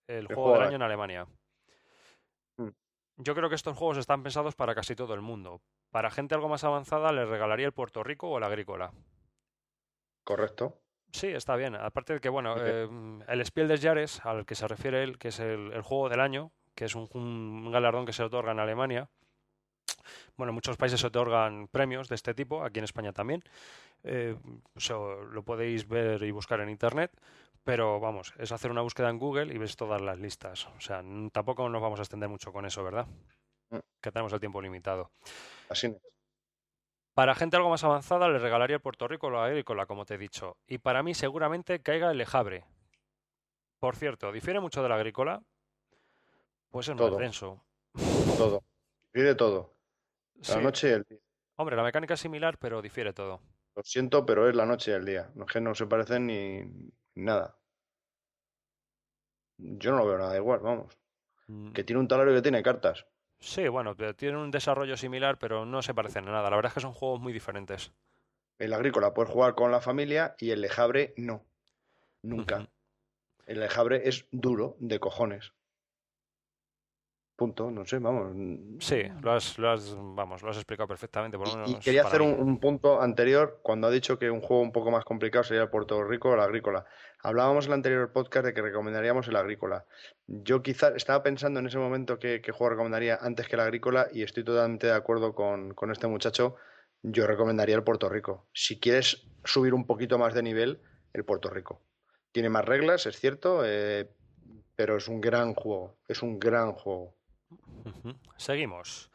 el 0.06 0.26
juego 0.26 0.54
del 0.54 0.62
año 0.62 0.76
en 0.76 0.82
Alemania. 0.82 1.26
Mm. 2.56 2.68
Yo 3.18 3.34
creo 3.34 3.48
que 3.48 3.54
estos 3.54 3.76
juegos 3.76 3.98
están 3.98 4.22
pensados 4.22 4.54
para 4.54 4.74
casi 4.74 4.94
todo 4.94 5.14
el 5.14 5.20
mundo. 5.20 5.60
Para 5.90 6.10
gente 6.10 6.34
algo 6.34 6.48
más 6.48 6.64
avanzada 6.64 7.12
les 7.12 7.28
regalaría 7.28 7.66
el 7.66 7.72
Puerto 7.72 8.02
Rico 8.02 8.28
o 8.28 8.38
el 8.38 8.44
Agrícola. 8.44 8.92
Correcto. 10.24 10.80
Sí, 11.12 11.28
está 11.28 11.56
bien. 11.56 11.74
Aparte 11.76 12.14
de 12.14 12.20
que, 12.20 12.28
bueno, 12.28 12.56
eh, 12.58 12.88
el 13.28 13.44
Spiel 13.46 13.68
des 13.68 13.80
Jahres, 13.80 14.24
al 14.24 14.44
que 14.44 14.54
se 14.54 14.68
refiere 14.68 15.02
él, 15.02 15.18
que 15.18 15.28
es 15.28 15.40
el, 15.40 15.80
juego 15.82 16.08
del 16.08 16.20
año, 16.20 16.52
que 16.74 16.84
es 16.84 16.94
un, 16.94 17.70
galardón 17.70 18.06
que 18.06 18.12
se 18.12 18.22
otorga 18.22 18.52
en 18.52 18.60
Alemania. 18.60 19.08
Bueno, 20.36 20.50
en 20.50 20.54
muchos 20.54 20.76
países 20.76 21.00
se 21.00 21.06
otorgan 21.06 21.68
premios 21.68 22.08
de 22.08 22.14
este 22.14 22.34
tipo, 22.34 22.64
aquí 22.64 22.78
en 22.78 22.84
España 22.84 23.12
también. 23.12 23.42
Eh, 24.04 24.36
lo 25.32 25.42
podéis 25.42 25.88
ver 25.88 26.22
y 26.22 26.30
buscar 26.30 26.60
en 26.60 26.70
internet. 26.70 27.12
Pero 27.64 27.98
vamos, 27.98 28.32
es 28.38 28.52
hacer 28.52 28.70
una 28.70 28.82
búsqueda 28.82 29.10
en 29.10 29.18
Google 29.18 29.52
y 29.52 29.58
ves 29.58 29.74
todas 29.74 30.00
las 30.00 30.20
listas. 30.20 30.68
O 30.76 30.80
sea, 30.80 31.02
tampoco 31.32 31.68
nos 31.68 31.82
vamos 31.82 31.98
a 31.98 32.02
extender 32.02 32.28
mucho 32.28 32.52
con 32.52 32.64
eso, 32.64 32.84
¿verdad? 32.84 33.08
Mm. 33.70 33.78
Que 34.00 34.12
tenemos 34.12 34.32
el 34.32 34.38
tiempo 34.38 34.62
limitado. 34.62 35.10
Así 35.68 35.88
es. 35.88 35.96
Para 37.12 37.34
gente 37.34 37.56
algo 37.56 37.70
más 37.70 37.82
avanzada 37.82 38.28
le 38.28 38.38
regalaría 38.38 38.76
el 38.76 38.82
Puerto 38.82 39.08
Rico 39.08 39.30
la 39.30 39.46
agrícola, 39.46 39.86
como 39.86 40.04
te 40.04 40.14
he 40.14 40.18
dicho. 40.18 40.58
Y 40.68 40.78
para 40.78 41.02
mí 41.02 41.14
seguramente 41.14 41.80
caiga 41.80 42.12
el 42.12 42.18
lejabre. 42.18 42.66
Por 43.80 43.96
cierto, 43.96 44.30
¿difiere 44.30 44.60
mucho 44.60 44.82
de 44.82 44.88
la 44.88 44.94
agrícola? 44.94 45.42
Pues 46.70 46.88
es 46.88 46.96
todo. 46.96 47.10
más 47.10 47.18
denso. 47.18 47.64
Todo. 48.36 48.62
Difiere 49.12 49.34
todo. 49.34 49.75
La 50.48 50.60
noche 50.60 50.88
y 50.88 50.92
el 50.92 51.04
día. 51.04 51.18
Hombre, 51.56 51.76
la 51.76 51.82
mecánica 51.82 52.14
es 52.14 52.20
similar, 52.20 52.58
pero 52.58 52.82
difiere 52.82 53.12
todo. 53.12 53.40
Lo 53.74 53.82
siento, 53.82 54.24
pero 54.24 54.48
es 54.48 54.54
la 54.54 54.66
noche 54.66 54.90
y 54.90 54.94
el 54.94 55.04
día. 55.04 55.30
No 55.34 55.44
es 55.44 55.52
que 55.52 55.60
no 55.60 55.74
se 55.74 55.86
parecen 55.86 56.26
ni, 56.26 56.62
nada. 57.14 57.56
Yo 59.58 59.90
no 59.90 59.98
lo 59.98 60.06
veo 60.06 60.18
nada 60.18 60.36
igual, 60.36 60.60
vamos. 60.60 60.96
Mm. 61.46 61.72
Que 61.72 61.84
tiene 61.84 62.00
un 62.00 62.08
talario 62.08 62.34
que 62.34 62.42
tiene 62.42 62.62
cartas. 62.62 63.06
Sí, 63.38 63.68
bueno, 63.68 63.94
tiene 64.14 64.38
un 64.38 64.50
desarrollo 64.50 64.96
similar, 64.96 65.38
pero 65.38 65.66
no 65.66 65.82
se 65.82 65.94
parecen 65.94 66.28
a 66.28 66.32
nada. 66.32 66.50
La 66.50 66.56
verdad 66.56 66.70
es 66.70 66.74
que 66.74 66.80
son 66.80 66.92
juegos 66.92 67.20
muy 67.20 67.32
diferentes. 67.32 67.92
El 68.58 68.72
agrícola 68.72 69.12
puedes 69.12 69.30
jugar 69.30 69.54
con 69.54 69.70
la 69.70 69.80
familia 69.80 70.36
y 70.38 70.50
el 70.50 70.62
lejabre 70.62 71.12
no. 71.16 71.44
Nunca. 72.22 72.68
El 73.46 73.60
lejabre 73.60 74.08
es 74.08 74.26
duro 74.32 74.76
de 74.80 74.98
cojones. 74.98 75.52
Punto, 77.36 77.70
no 77.70 77.84
sé, 77.84 77.98
vamos. 77.98 78.34
Sí, 78.80 79.02
lo 79.20 79.32
has, 79.32 79.58
lo 79.58 79.70
has, 79.70 79.94
vamos, 79.94 80.42
lo 80.42 80.48
has 80.48 80.56
explicado 80.56 80.88
perfectamente. 80.88 81.36
Por 81.36 81.46
y, 81.66 81.74
quería 81.74 82.02
hacer 82.02 82.22
un, 82.22 82.58
punto 82.58 83.02
anterior 83.02 83.60
cuando 83.62 83.86
ha 83.86 83.90
dicho 83.90 84.18
que 84.18 84.30
un 84.30 84.40
juego 84.40 84.62
un 84.62 84.72
poco 84.72 84.90
más 84.90 85.04
complicado 85.04 85.44
sería 85.44 85.64
el 85.64 85.68
Puerto 85.68 86.02
Rico 86.02 86.30
o 86.30 86.34
el 86.34 86.40
Agrícola. 86.40 86.86
Hablábamos 87.22 87.66
en 87.66 87.72
el 87.72 87.74
anterior 87.74 88.10
podcast 88.10 88.46
de 88.46 88.54
que 88.54 88.62
recomendaríamos 88.62 89.28
el 89.28 89.36
Agrícola. 89.36 89.84
Yo 90.26 90.62
quizás 90.62 90.94
estaba 90.96 91.22
pensando 91.22 91.60
en 91.60 91.66
ese 91.66 91.76
momento 91.76 92.18
qué, 92.18 92.40
juego 92.40 92.70
recomendaría 92.70 93.18
antes 93.20 93.48
que 93.48 93.56
el 93.56 93.60
Agrícola 93.60 94.08
y 94.10 94.22
estoy 94.22 94.42
totalmente 94.42 94.86
de 94.86 94.94
acuerdo 94.94 95.34
con, 95.34 95.74
con 95.74 95.90
este 95.90 96.06
muchacho. 96.06 96.56
Yo 97.02 97.26
recomendaría 97.26 97.76
el 97.76 97.84
Puerto 97.84 98.08
Rico. 98.08 98.46
Si 98.54 98.80
quieres 98.80 99.26
subir 99.44 99.74
un 99.74 99.86
poquito 99.86 100.18
más 100.18 100.32
de 100.32 100.42
nivel, 100.42 100.80
el 101.12 101.24
Puerto 101.24 101.50
Rico. 101.50 101.82
Tiene 102.32 102.48
más 102.48 102.64
reglas, 102.64 103.06
es 103.06 103.18
cierto, 103.18 103.62
eh, 103.64 104.10
pero 104.74 104.96
es 104.96 105.08
un 105.08 105.20
gran 105.20 105.54
juego. 105.54 105.96
Es 106.08 106.22
un 106.22 106.38
gran 106.38 106.72
juego. 106.72 107.15
Seguimos. 108.36 109.10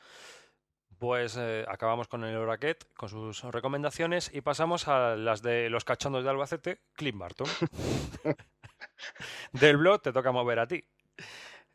Pues 1.02 1.36
eh, 1.36 1.66
acabamos 1.68 2.08
con 2.08 2.24
el 2.24 2.36
Oraquet, 2.36 2.86
con 2.94 3.10
sus 3.10 3.44
recomendaciones, 3.46 4.30
y 4.34 4.42
pasamos 4.42 4.88
a 4.88 5.16
las 5.16 5.42
de 5.42 5.68
los 5.72 5.84
cachondos 5.84 6.24
de 6.24 6.30
Albacete, 6.30 6.78
Clint 6.94 7.18
Barton. 7.18 7.48
Del 9.52 9.78
blog 9.78 10.04
te 10.04 10.14
toca 10.14 10.32
mover 10.32 10.60
a 10.60 10.68
ti. 10.68 10.86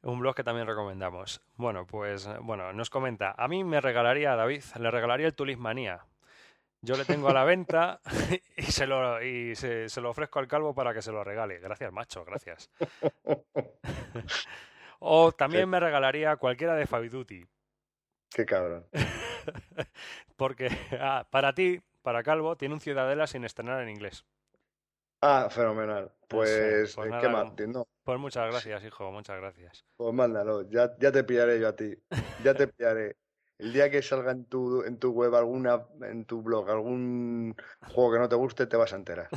Un 0.02 0.20
blog 0.20 0.36
que 0.36 0.44
también 0.44 0.68
recomendamos. 0.68 1.40
Bueno, 1.56 1.86
pues 1.86 2.28
bueno, 2.40 2.72
nos 2.72 2.88
comenta. 2.88 3.34
A 3.36 3.48
mí 3.48 3.64
me 3.64 3.80
regalaría 3.80 4.32
a 4.32 4.36
David, 4.36 4.62
le 4.78 4.92
regalaría 4.92 5.26
el 5.26 5.34
Tulismanía. 5.34 6.06
Yo 6.82 6.96
le 6.96 7.04
tengo 7.04 7.28
a 7.28 7.32
la 7.32 7.42
venta 7.42 8.00
y 8.56 8.62
se 8.62 8.86
lo, 8.86 9.20
y 9.20 9.56
se 9.56 10.00
lo 10.00 10.10
ofrezco 10.10 10.38
al 10.38 10.46
calvo 10.46 10.72
para 10.72 10.94
que 10.94 11.02
se 11.02 11.10
lo 11.10 11.24
regale. 11.24 11.58
Gracias, 11.58 11.92
macho, 11.92 12.24
gracias. 12.24 12.70
O 15.00 15.32
también 15.32 15.68
me 15.68 15.80
regalaría 15.80 16.36
cualquiera 16.36 16.74
de 16.74 16.86
Fabi 16.86 17.08
Duty. 17.08 17.46
Qué 18.30 18.46
cabrón. 18.46 18.86
Porque 20.36 20.68
ah, 21.00 21.26
para 21.30 21.54
ti, 21.54 21.80
para 22.02 22.22
Calvo, 22.22 22.56
tiene 22.56 22.74
un 22.74 22.80
Ciudadela 22.80 23.26
sin 23.26 23.44
estrenar 23.44 23.82
en 23.82 23.90
inglés. 23.90 24.24
Ah, 25.20 25.48
fenomenal. 25.50 26.12
Pues, 26.28 26.94
pues 26.94 27.10
¿qué 27.20 27.28
más? 27.28 27.52
Pues 28.04 28.18
muchas 28.18 28.50
gracias, 28.50 28.84
hijo, 28.84 29.10
muchas 29.10 29.38
gracias. 29.40 29.84
Pues 29.96 30.12
mándalo, 30.12 30.68
ya, 30.68 30.96
ya 30.98 31.10
te 31.10 31.24
pillaré 31.24 31.58
yo 31.58 31.68
a 31.68 31.76
ti. 31.76 31.94
Ya 32.44 32.54
te 32.54 32.66
pillaré. 32.68 33.16
El 33.58 33.72
día 33.72 33.90
que 33.90 34.02
salga 34.02 34.32
en 34.32 34.44
tu, 34.44 34.82
en 34.82 34.98
tu 34.98 35.12
web 35.12 35.34
alguna, 35.34 35.86
en 36.02 36.26
tu 36.26 36.42
blog, 36.42 36.68
algún 36.68 37.56
juego 37.94 38.12
que 38.12 38.18
no 38.18 38.28
te 38.28 38.36
guste, 38.36 38.66
te 38.66 38.76
vas 38.76 38.92
a 38.92 38.96
enterar. 38.96 39.28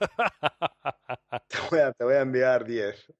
te, 1.48 2.04
voy 2.04 2.14
a, 2.14 2.20
enviar 2.20 2.64
10. 2.64 3.12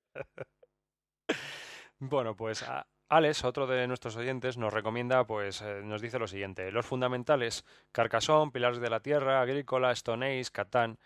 Bueno, 2.00 2.36
pues 2.36 2.64
Alex, 3.08 3.44
otro 3.44 3.66
de 3.66 3.86
nuestros 3.86 4.16
oyentes, 4.16 4.56
nos 4.56 4.72
recomienda, 4.72 5.24
pues 5.26 5.62
eh, 5.62 5.80
nos 5.82 6.00
dice 6.00 6.18
lo 6.18 6.26
siguiente: 6.26 6.70
los 6.70 6.86
fundamentales, 6.86 7.64
Carcassonne, 7.90 8.52
Pilares 8.52 8.80
de 8.80 8.90
la 8.90 9.00
Tierra, 9.00 9.40
Agrícola, 9.40 9.92
Stone 9.92 10.26
Age, 10.26 10.50
Catán. 10.52 10.98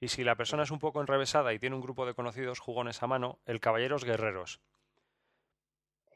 Y 0.00 0.08
si 0.08 0.24
la 0.24 0.34
persona 0.34 0.64
es 0.64 0.70
un 0.70 0.78
poco 0.78 1.00
enrevesada 1.00 1.52
y 1.52 1.58
tiene 1.58 1.76
un 1.76 1.82
grupo 1.82 2.04
de 2.04 2.14
conocidos 2.14 2.58
jugones 2.58 3.02
a 3.02 3.06
mano, 3.06 3.38
el 3.46 3.60
Caballeros 3.60 4.04
Guerreros. 4.04 4.60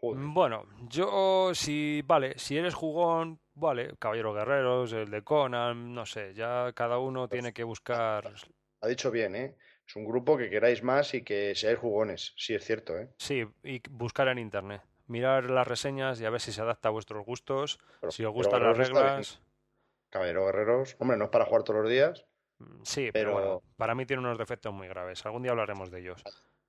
Bueno, 0.00 0.64
yo 0.88 1.52
si 1.54 2.02
vale, 2.02 2.38
si 2.38 2.56
eres 2.56 2.74
jugón, 2.74 3.40
vale, 3.54 3.96
Caballeros 3.98 4.34
Guerreros, 4.34 4.92
el 4.92 5.10
de 5.10 5.22
Conan, 5.22 5.92
no 5.92 6.06
sé, 6.06 6.34
ya 6.34 6.72
cada 6.72 6.98
uno 6.98 7.28
pues 7.28 7.30
tiene 7.30 7.52
que 7.52 7.64
buscar. 7.64 8.32
Ha 8.80 8.86
dicho 8.86 9.10
bien, 9.10 9.34
¿eh? 9.34 9.56
Es 9.88 9.96
un 9.96 10.04
grupo 10.04 10.36
que 10.36 10.50
queráis 10.50 10.82
más 10.82 11.14
y 11.14 11.22
que 11.22 11.54
seáis 11.54 11.78
jugones, 11.78 12.34
sí 12.36 12.54
es 12.54 12.62
cierto, 12.62 12.98
¿eh? 12.98 13.08
Sí, 13.16 13.46
y 13.64 13.80
buscar 13.88 14.28
en 14.28 14.38
internet, 14.38 14.82
mirar 15.06 15.48
las 15.48 15.66
reseñas 15.66 16.20
y 16.20 16.26
a 16.26 16.30
ver 16.30 16.42
si 16.42 16.52
se 16.52 16.60
adapta 16.60 16.90
a 16.90 16.92
vuestros 16.92 17.24
gustos, 17.24 17.78
si 18.10 18.22
os 18.22 18.32
gustan 18.34 18.62
las 18.62 18.76
reglas. 18.76 19.40
Caballeros 20.10 20.44
Guerreros, 20.44 20.96
hombre, 20.98 21.16
no 21.16 21.24
es 21.24 21.30
para 21.30 21.46
jugar 21.46 21.62
todos 21.62 21.80
los 21.80 21.90
días. 21.90 22.26
Mm, 22.58 22.82
sí, 22.82 23.10
pero, 23.12 23.62
para 23.78 23.94
mí 23.94 24.04
tiene 24.04 24.20
unos 24.20 24.36
defectos 24.36 24.74
muy 24.74 24.88
graves. 24.88 25.24
Algún 25.24 25.42
día 25.42 25.52
hablaremos 25.52 25.90
de 25.90 26.00
ellos. 26.00 26.22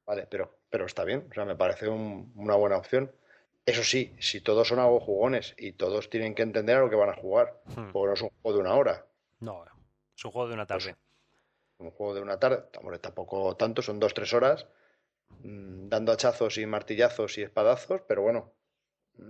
Vale, 0.05 0.25
pero, 0.25 0.57
pero 0.69 0.85
está 0.85 1.03
bien, 1.03 1.27
o 1.29 1.33
sea, 1.33 1.43
me 1.43 1.57
parece 1.57 1.89
una 1.89 2.55
buena 2.55 2.77
opción. 2.77 3.11
Eso 3.65 3.83
sí, 3.83 4.15
si 4.19 4.39
todos 4.39 4.69
son 4.69 4.79
algo 4.79 5.01
jugones 5.01 5.55
y 5.57 5.73
todos 5.73 6.09
tienen 6.09 6.35
que 6.35 6.43
entender 6.43 6.77
a 6.77 6.79
lo 6.79 6.89
que 6.89 6.95
van 6.95 7.09
a 7.09 7.15
jugar, 7.15 7.61
hmm. 7.65 7.91
porque 7.91 8.07
no 8.07 8.13
es 8.13 8.21
un 8.21 8.29
juego 8.41 8.57
de 8.57 8.63
una 8.63 8.75
hora. 8.75 9.05
No, 9.41 9.65
es 10.15 10.23
un 10.23 10.31
juego 10.31 10.47
de 10.47 10.53
una 10.53 10.65
pues 10.65 10.85
tarde. 10.85 10.97
Un 11.79 11.91
juego 11.91 12.13
de 12.13 12.21
una 12.21 12.39
tarde, 12.39 12.63
tampoco 13.01 13.55
tanto, 13.55 13.81
son 13.81 13.99
dos, 13.99 14.13
tres 14.13 14.33
horas, 14.33 14.67
mm, 15.43 15.89
dando 15.89 16.11
hachazos 16.11 16.57
y 16.57 16.65
martillazos 16.65 17.37
y 17.37 17.41
espadazos, 17.41 18.01
pero 18.07 18.21
bueno, 18.21 18.53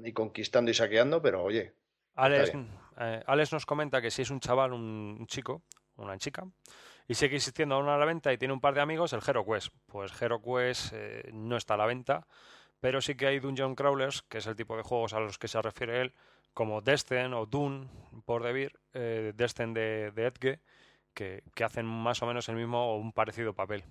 y 0.03 0.12
conquistando 0.13 0.72
y 0.72 0.74
saqueando, 0.74 1.22
pero 1.22 1.44
oye. 1.44 1.74
Alex, 2.15 2.51
eh, 2.98 3.24
Alex 3.25 3.53
nos 3.53 3.65
comenta 3.65 4.01
que 4.01 4.12
si 4.12 4.24
es 4.24 4.29
un 4.29 4.39
chaval, 4.39 4.74
un 4.74 5.25
chico, 5.27 5.62
una 5.96 6.18
chica, 6.18 6.46
y 7.10 7.15
sigue 7.15 7.38
existiendo 7.38 7.75
aún 7.75 7.89
a 7.89 7.98
la 7.98 8.06
venta 8.06 8.32
y 8.32 8.38
tiene 8.38 8.53
un 8.53 8.62
par 8.62 8.75
de 8.75 8.82
amigos, 8.82 9.13
el 9.13 9.22
Hero 9.25 9.44
Quest. 9.44 9.74
Pues 9.88 10.12
Hero 10.22 10.41
Quest 10.41 10.91
eh, 10.94 11.29
no 11.34 11.58
está 11.58 11.74
a 11.74 11.77
la 11.77 11.88
venta, 11.88 12.27
pero 12.79 13.01
sí 13.01 13.15
que 13.15 13.25
hay 13.25 13.39
Dungeon 13.39 13.74
Crawlers, 13.74 14.22
que 14.22 14.38
es 14.38 14.48
el 14.48 14.56
tipo 14.56 14.77
de 14.77 14.84
juegos 14.84 15.13
a 15.13 15.20
los 15.20 15.39
que 15.39 15.48
se 15.48 15.60
refiere 15.60 16.01
él, 16.01 16.13
como 16.53 16.82
Destin 16.82 17.34
o 17.34 17.48
Dune, 17.48 17.88
por 18.25 18.44
Debir, 18.44 18.79
eh, 18.94 19.34
Destin 19.36 19.74
de, 19.74 20.12
de 20.12 20.27
Edge, 20.27 20.60
que, 21.54 21.64
hacen 21.64 21.86
más 21.86 22.22
o 22.24 22.26
menos 22.26 22.48
el 22.50 22.56
mismo 22.56 22.94
o 22.94 22.98
un 22.98 23.12
parecido 23.12 23.54
papel. 23.54 23.84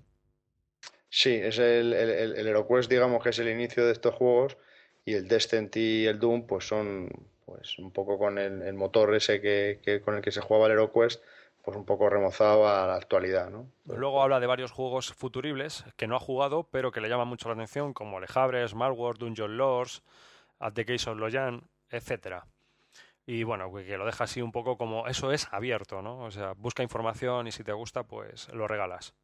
Sí, 1.11 1.35
es 1.35 1.59
el, 1.59 1.93
el, 1.93 2.37
el 2.37 2.47
HeroQuest, 2.47 2.91
digamos 2.91 3.23
que 3.23 3.31
es 3.31 3.39
el 3.39 3.49
inicio 3.49 3.85
de 3.85 3.93
estos 3.93 4.15
juegos, 4.15 4.57
y 5.05 5.15
el 5.15 5.29
Descent 5.29 5.75
y 5.77 6.07
el 6.07 6.19
Doom, 6.19 6.47
pues 6.47 6.67
son 6.67 7.09
pues 7.45 7.79
un 7.79 7.91
poco 7.93 8.19
con 8.19 8.39
el, 8.39 8.75
motor 8.75 9.15
ese 9.15 9.41
que, 9.41 9.81
que, 9.83 10.03
con 10.03 10.17
el 10.17 10.23
que 10.23 10.31
se 10.31 10.43
jugaba 10.43 10.67
el 10.67 10.73
HeroQuest, 10.73 11.23
pues 11.63 11.77
un 11.77 11.85
poco 11.85 12.09
remozado 12.09 12.69
a 12.69 12.87
la 12.87 12.95
actualidad, 12.95 13.51
¿no? 13.51 13.71
Luego 13.87 14.23
habla 14.23 14.41
de 14.41 14.47
varios 14.47 14.71
juegos 14.71 15.13
futuribles 15.13 15.85
que 15.97 16.07
no 16.07 16.17
ha 16.17 16.21
jugado, 16.21 16.69
pero 16.71 16.93
que 16.93 17.01
le 17.01 17.09
llaman 17.09 17.29
mucho 17.29 17.49
la 17.49 17.55
atención, 17.55 17.95
como 17.95 18.19
Alejabres, 18.19 18.75
Malware, 18.75 19.19
Dungeon 19.19 19.57
Lords, 19.57 20.03
At 20.59 20.75
the 20.75 20.85
Case 20.85 21.09
of 21.09 21.19
Loyan, 21.19 21.63
etcétera. 21.91 22.47
Y 23.29 23.45
bueno, 23.45 23.71
que 23.75 23.99
lo 23.99 24.07
deja 24.07 24.25
así 24.25 24.41
un 24.41 24.53
poco 24.53 24.79
como 24.79 25.07
eso 25.07 25.33
es 25.33 25.49
abierto, 25.53 26.01
¿no? 26.01 26.21
O 26.21 26.31
sea, 26.31 26.55
busca 26.55 26.83
información 26.83 27.47
y 27.47 27.53
si 27.53 27.63
te 27.63 27.73
gusta, 27.73 28.05
pues 28.05 28.49
lo 28.55 28.67
regalas. 28.67 29.15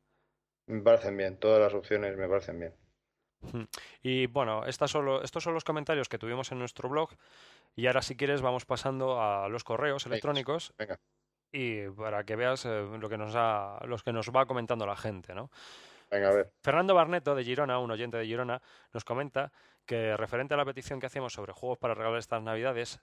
Me 0.67 0.83
parecen 0.83 1.17
bien, 1.17 1.39
todas 1.39 1.59
las 1.59 1.73
opciones 1.73 2.15
me 2.17 2.29
parecen 2.29 2.61
bien. 2.61 2.75
Y 4.03 4.27
bueno, 4.27 4.67
estas 4.67 4.95
estos 5.23 5.43
son 5.43 5.55
los 5.55 5.65
comentarios 5.65 6.11
que 6.11 6.19
tuvimos 6.19 6.53
en 6.53 6.59
nuestro 6.59 6.91
blog. 6.91 7.11
Y 7.77 7.87
ahora, 7.87 8.03
si 8.03 8.15
quieres, 8.15 8.43
vamos 8.43 8.67
pasando 8.67 9.23
a 9.23 9.49
los 9.49 9.65
correos 9.65 10.05
electrónicos. 10.05 10.75
Venga 10.79 10.99
y 11.55 11.89
para 11.91 12.25
que 12.25 12.35
veas 12.35 12.67
eh, 12.67 12.85
lo 12.99 13.09
que 13.09 13.17
nos 13.17 13.33
ha, 13.37 13.79
los 13.87 14.03
que 14.03 14.13
nos 14.13 14.29
va 14.31 14.45
comentando 14.45 14.87
la 14.87 14.97
gente, 14.97 15.35
¿no? 15.35 15.51
Venga, 16.11 16.31
a 16.31 16.33
ver. 16.33 16.53
Fernando 16.63 16.95
Barneto 16.95 17.37
de 17.37 17.45
Girona, 17.45 17.79
un 17.79 17.93
oyente 17.93 18.17
de 18.17 18.27
Girona, 18.27 18.61
nos 18.93 19.05
comenta 19.05 19.53
que 19.87 20.17
referente 20.17 20.55
a 20.55 20.57
la 20.57 20.65
petición 20.65 20.99
que 20.99 21.07
hacemos 21.07 21.33
sobre 21.33 21.53
juegos 21.53 21.79
para 21.79 21.95
regalar 21.95 22.19
estas 22.19 22.43
navidades, 22.43 23.01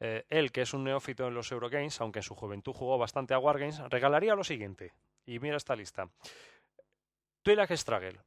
eh, 0.00 0.24
él, 0.28 0.52
que 0.52 0.62
es 0.62 0.72
un 0.74 0.84
neófito 0.84 1.26
en 1.26 1.34
los 1.34 1.50
Eurogames, 1.50 2.00
aunque 2.00 2.20
en 2.20 2.22
su 2.22 2.34
juventud 2.34 2.72
jugó 2.72 2.98
bastante 2.98 3.34
a 3.34 3.38
Wargames, 3.38 3.80
regalaría 3.90 4.34
lo 4.34 4.44
siguiente. 4.44 4.92
Y 5.26 5.38
mira 5.40 5.56
esta 5.56 5.76
lista. 5.76 6.08
Twilight 7.42 7.72
Struggle. 7.72 8.20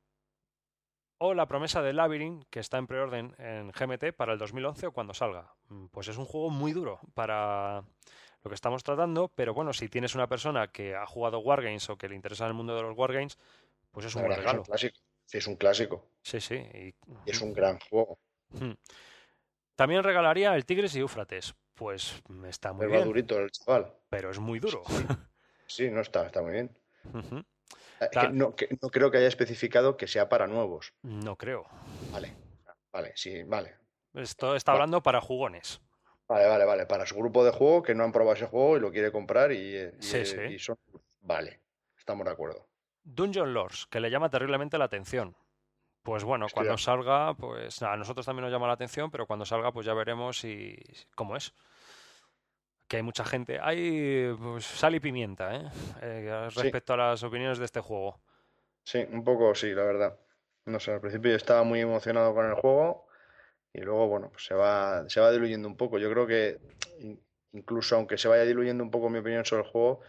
O 1.19 1.33
la 1.33 1.45
promesa 1.45 1.81
de 1.81 1.93
Labyrinth, 1.93 2.45
que 2.49 2.59
está 2.59 2.77
en 2.77 2.87
preorden 2.87 3.35
en 3.37 3.71
GMT 3.71 4.13
para 4.15 4.33
el 4.33 4.39
2011 4.39 4.87
o 4.87 4.91
cuando 4.91 5.13
salga. 5.13 5.53
Mm, 5.69 5.85
pues 5.87 6.07
es 6.07 6.17
un 6.17 6.25
juego 6.25 6.49
muy 6.49 6.73
duro 6.73 6.99
para 7.13 7.83
lo 8.43 8.49
que 8.49 8.55
estamos 8.55 8.83
tratando, 8.83 9.27
pero 9.27 9.53
bueno, 9.53 9.71
si 9.71 9.87
tienes 9.87 10.15
una 10.15 10.27
persona 10.27 10.69
que 10.69 10.95
ha 10.95 11.05
jugado 11.05 11.39
Wargames 11.39 11.89
o 11.91 11.97
que 11.97 12.09
le 12.09 12.15
interesa 12.15 12.47
el 12.47 12.55
mundo 12.55 12.75
de 12.75 12.81
los 12.81 12.97
Wargames, 12.97 13.37
pues 13.91 14.07
es 14.07 14.15
un 14.15 14.23
buen 14.23 14.35
regalo. 14.35 14.63
Es 14.63 14.67
un 14.67 14.73
clásico. 14.73 14.99
Es 15.31 15.47
un 15.47 15.55
clásico. 15.55 16.07
Sí, 16.23 16.41
sí. 16.41 16.55
Y... 16.55 16.95
Es 17.25 17.39
un 17.41 17.53
gran 17.53 17.79
juego. 17.79 18.17
Hmm. 18.49 18.73
También 19.75 20.03
regalaría 20.03 20.55
el 20.55 20.65
Tigres 20.65 20.95
y 20.95 20.99
Éufrates. 20.99 21.55
Pues 21.75 22.21
está 22.47 22.73
muy 22.73 22.81
pero 22.81 22.91
bien. 22.91 23.05
durito 23.05 23.39
el 23.39 23.49
chaval. 23.51 23.93
Pero 24.09 24.31
es 24.31 24.39
muy 24.39 24.59
duro. 24.59 24.83
Sí, 25.67 25.89
no 25.89 26.01
está, 26.01 26.25
está 26.25 26.41
muy 26.41 26.51
bien. 26.51 26.77
no, 28.33 28.53
no, 28.81 28.89
creo 28.91 29.09
que 29.09 29.17
haya 29.17 29.27
especificado 29.27 29.95
que 29.95 30.05
sea 30.05 30.27
para 30.27 30.45
nuevos. 30.45 30.93
No 31.01 31.37
creo. 31.37 31.65
Vale, 32.11 32.35
vale, 32.91 33.13
sí, 33.15 33.43
vale. 33.43 33.77
Esto 34.13 34.55
está 34.55 34.73
hablando 34.73 35.01
para 35.01 35.21
jugones. 35.21 35.81
Vale, 36.27 36.45
vale, 36.45 36.65
vale. 36.65 36.85
Para 36.85 37.05
su 37.05 37.15
grupo 37.15 37.45
de 37.45 37.51
juego 37.51 37.83
que 37.83 37.95
no 37.95 38.03
han 38.03 38.11
probado 38.11 38.35
ese 38.35 38.47
juego 38.47 38.75
y 38.75 38.79
lo 38.81 38.91
quiere 38.91 39.11
comprar 39.11 39.53
y, 39.53 39.91
son. 40.59 40.77
Vale, 41.21 41.61
estamos 41.97 42.25
de 42.25 42.31
acuerdo. 42.31 42.67
Dungeon 43.03 43.53
Lords, 43.53 43.87
que 43.87 43.99
le 43.99 44.11
llama 44.11 44.29
terriblemente 44.29 44.77
la 44.77 44.85
atención. 44.85 45.35
Pues 46.03 46.23
bueno, 46.23 46.47
cuando 46.51 46.77
salga, 46.77 47.35
pues 47.35 47.81
a 47.83 47.95
nosotros 47.95 48.25
también 48.25 48.43
nos 48.43 48.51
llama 48.51 48.67
la 48.67 48.73
atención, 48.73 49.11
pero 49.11 49.27
cuando 49.27 49.45
salga, 49.45 49.71
pues 49.71 49.85
ya 49.85 49.93
veremos 49.93 50.39
si, 50.39 50.75
cómo 51.15 51.35
es. 51.35 51.53
Que 52.87 52.97
hay 52.97 53.03
mucha 53.03 53.23
gente. 53.23 53.59
Hay 53.61 54.33
pues, 54.41 54.65
sal 54.65 54.95
y 54.95 54.99
pimienta, 54.99 55.55
¿eh? 55.55 55.69
eh 56.01 56.49
respecto 56.55 56.93
a 56.93 56.97
las 56.97 57.23
opiniones 57.23 57.59
de 57.59 57.65
este 57.65 57.81
juego. 57.81 58.19
Sí, 58.83 59.05
un 59.11 59.23
poco 59.23 59.53
sí, 59.53 59.73
la 59.73 59.83
verdad. 59.83 60.19
No 60.65 60.79
sé, 60.79 60.91
al 60.91 61.01
principio 61.01 61.31
yo 61.31 61.37
estaba 61.37 61.63
muy 61.63 61.79
emocionado 61.81 62.33
con 62.33 62.47
el 62.47 62.55
juego 62.55 63.07
y 63.73 63.81
luego, 63.81 64.07
bueno, 64.07 64.29
pues 64.31 64.45
se 64.45 64.53
va, 64.53 65.07
se 65.07 65.21
va 65.21 65.31
diluyendo 65.31 65.67
un 65.67 65.77
poco. 65.77 65.99
Yo 65.99 66.09
creo 66.09 66.27
que 66.27 66.59
incluso 67.53 67.95
aunque 67.95 68.17
se 68.17 68.27
vaya 68.27 68.43
diluyendo 68.43 68.83
un 68.83 68.91
poco 68.91 69.09
mi 69.09 69.19
opinión 69.19 69.45
sobre 69.45 69.63
el 69.63 69.69
juego, 69.69 70.01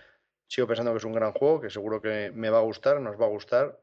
sigo 0.46 0.66
pensando 0.66 0.92
que 0.92 0.98
es 0.98 1.04
un 1.04 1.12
gran 1.12 1.32
juego, 1.32 1.60
que 1.60 1.70
seguro 1.70 2.00
que 2.00 2.32
me 2.34 2.50
va 2.50 2.58
a 2.58 2.62
gustar, 2.62 3.00
nos 3.00 3.20
va 3.20 3.26
a 3.26 3.30
gustar. 3.30 3.78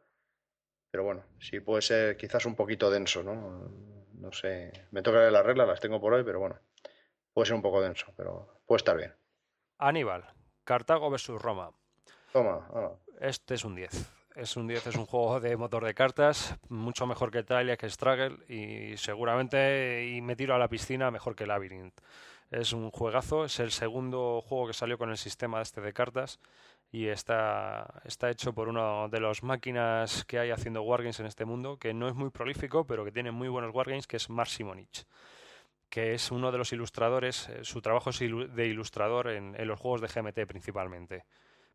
Pero 0.91 1.03
bueno, 1.03 1.23
sí 1.39 1.59
puede 1.59 1.81
ser 1.81 2.17
quizás 2.17 2.45
un 2.45 2.55
poquito 2.55 2.89
denso, 2.89 3.23
¿no? 3.23 3.69
No 4.13 4.31
sé, 4.31 4.71
me 4.91 5.01
toca 5.01 5.29
las 5.31 5.45
reglas, 5.45 5.67
las 5.67 5.79
tengo 5.79 6.01
por 6.01 6.13
hoy, 6.13 6.23
pero 6.23 6.39
bueno, 6.39 6.59
puede 7.33 7.45
ser 7.45 7.55
un 7.55 7.61
poco 7.61 7.81
denso, 7.81 8.11
pero 8.17 8.61
puede 8.65 8.77
estar 8.77 8.97
bien. 8.97 9.13
Aníbal, 9.77 10.25
Cartago 10.63 11.09
versus 11.09 11.41
Roma. 11.41 11.71
Toma, 12.33 12.67
Este 13.19 13.55
es 13.55 13.63
un 13.63 13.75
10 13.75 14.19
es 14.39 14.55
un 14.55 14.67
10, 14.67 14.87
es 14.87 14.95
un 14.95 15.05
juego 15.05 15.39
de 15.39 15.57
motor 15.57 15.83
de 15.83 15.93
cartas, 15.93 16.55
mucho 16.69 17.05
mejor 17.05 17.29
que 17.29 17.43
Talia, 17.43 17.75
que 17.75 17.89
Struggle 17.89 18.37
y 18.47 18.95
seguramente, 18.95 20.07
y 20.07 20.21
me 20.21 20.35
tiro 20.35 20.55
a 20.55 20.59
la 20.59 20.69
piscina, 20.69 21.11
mejor 21.11 21.35
que 21.35 21.45
Labyrinth. 21.45 21.99
Es 22.51 22.73
un 22.73 22.91
juegazo, 22.91 23.45
es 23.45 23.59
el 23.59 23.71
segundo 23.71 24.41
juego 24.41 24.67
que 24.67 24.73
salió 24.73 24.97
con 24.97 25.09
el 25.09 25.17
sistema 25.17 25.61
este 25.61 25.81
de 25.81 25.93
cartas 25.93 26.39
y 26.91 27.07
está, 27.07 28.01
está 28.05 28.29
hecho 28.29 28.53
por 28.53 28.69
una 28.69 29.07
de 29.07 29.19
las 29.19 29.43
máquinas 29.43 30.25
que 30.25 30.39
hay 30.39 30.49
haciendo 30.49 30.81
wargames 30.81 31.19
en 31.19 31.27
este 31.27 31.45
mundo, 31.45 31.77
que 31.77 31.93
no 31.93 32.07
es 32.07 32.15
muy 32.15 32.31
prolífico, 32.31 32.85
pero 32.85 33.05
que 33.05 33.11
tiene 33.11 33.31
muy 33.31 33.47
buenos 33.47 33.73
wargames, 33.73 34.07
que 34.07 34.17
es 34.17 34.29
Mark 34.29 34.49
Simonich 34.49 35.05
que 35.89 36.13
es 36.13 36.29
uno 36.29 36.51
de 36.51 36.59
los 36.59 36.71
ilustradores, 36.71 37.49
eh, 37.49 37.63
su 37.63 37.81
trabajo 37.81 38.11
es 38.11 38.19
de 38.19 38.67
ilustrador 38.67 39.29
en 39.29 39.67
los 39.67 39.79
juegos 39.79 40.01
de 40.01 40.07
GMT 40.07 40.45
principalmente. 40.47 41.25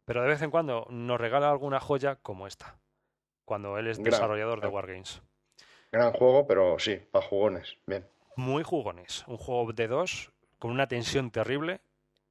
Pero 0.04 0.22
de 0.22 0.28
vez 0.28 0.42
en 0.42 0.50
cuando 0.50 0.86
nos 0.90 1.20
regala 1.20 1.50
alguna 1.50 1.80
joya 1.80 2.16
como 2.16 2.46
esta, 2.46 2.78
cuando 3.44 3.78
él 3.78 3.86
es 3.86 4.02
desarrollador 4.02 4.60
de 4.60 4.68
Wargames. 4.68 5.22
Gran 5.90 6.12
juego, 6.12 6.46
pero 6.46 6.78
sí, 6.78 6.96
para 6.96 7.26
jugones, 7.26 7.78
bien. 7.86 8.06
Muy 8.36 8.62
jugones. 8.64 9.24
Un 9.28 9.38
juego 9.38 9.72
de 9.72 9.88
dos 9.88 10.32
con 10.58 10.70
una 10.70 10.86
tensión 10.86 11.30
terrible 11.30 11.80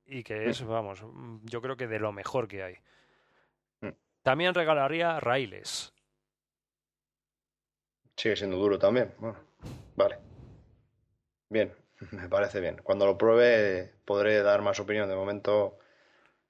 y 0.06 0.24
que 0.24 0.50
es, 0.50 0.62
mm. 0.64 0.68
vamos, 0.68 1.04
yo 1.44 1.62
creo 1.62 1.78
que 1.78 1.88
de 1.88 2.00
lo 2.00 2.12
mejor 2.12 2.48
que 2.48 2.64
hay. 2.64 2.76
Mm. 3.82 3.96
También 4.22 4.54
regalaría 4.54 5.20
Raíles. 5.20 5.94
Sigue 8.16 8.36
siendo 8.36 8.58
duro 8.58 8.78
también. 8.78 9.14
Bueno, 9.18 9.38
vale. 9.96 10.20
Bien, 11.50 11.74
me 12.12 12.30
parece 12.30 12.60
bien. 12.60 12.80
Cuando 12.84 13.06
lo 13.06 13.18
pruebe 13.18 13.94
podré 14.06 14.42
dar 14.44 14.62
más 14.62 14.80
opinión. 14.80 15.10
De 15.10 15.16
momento 15.16 15.80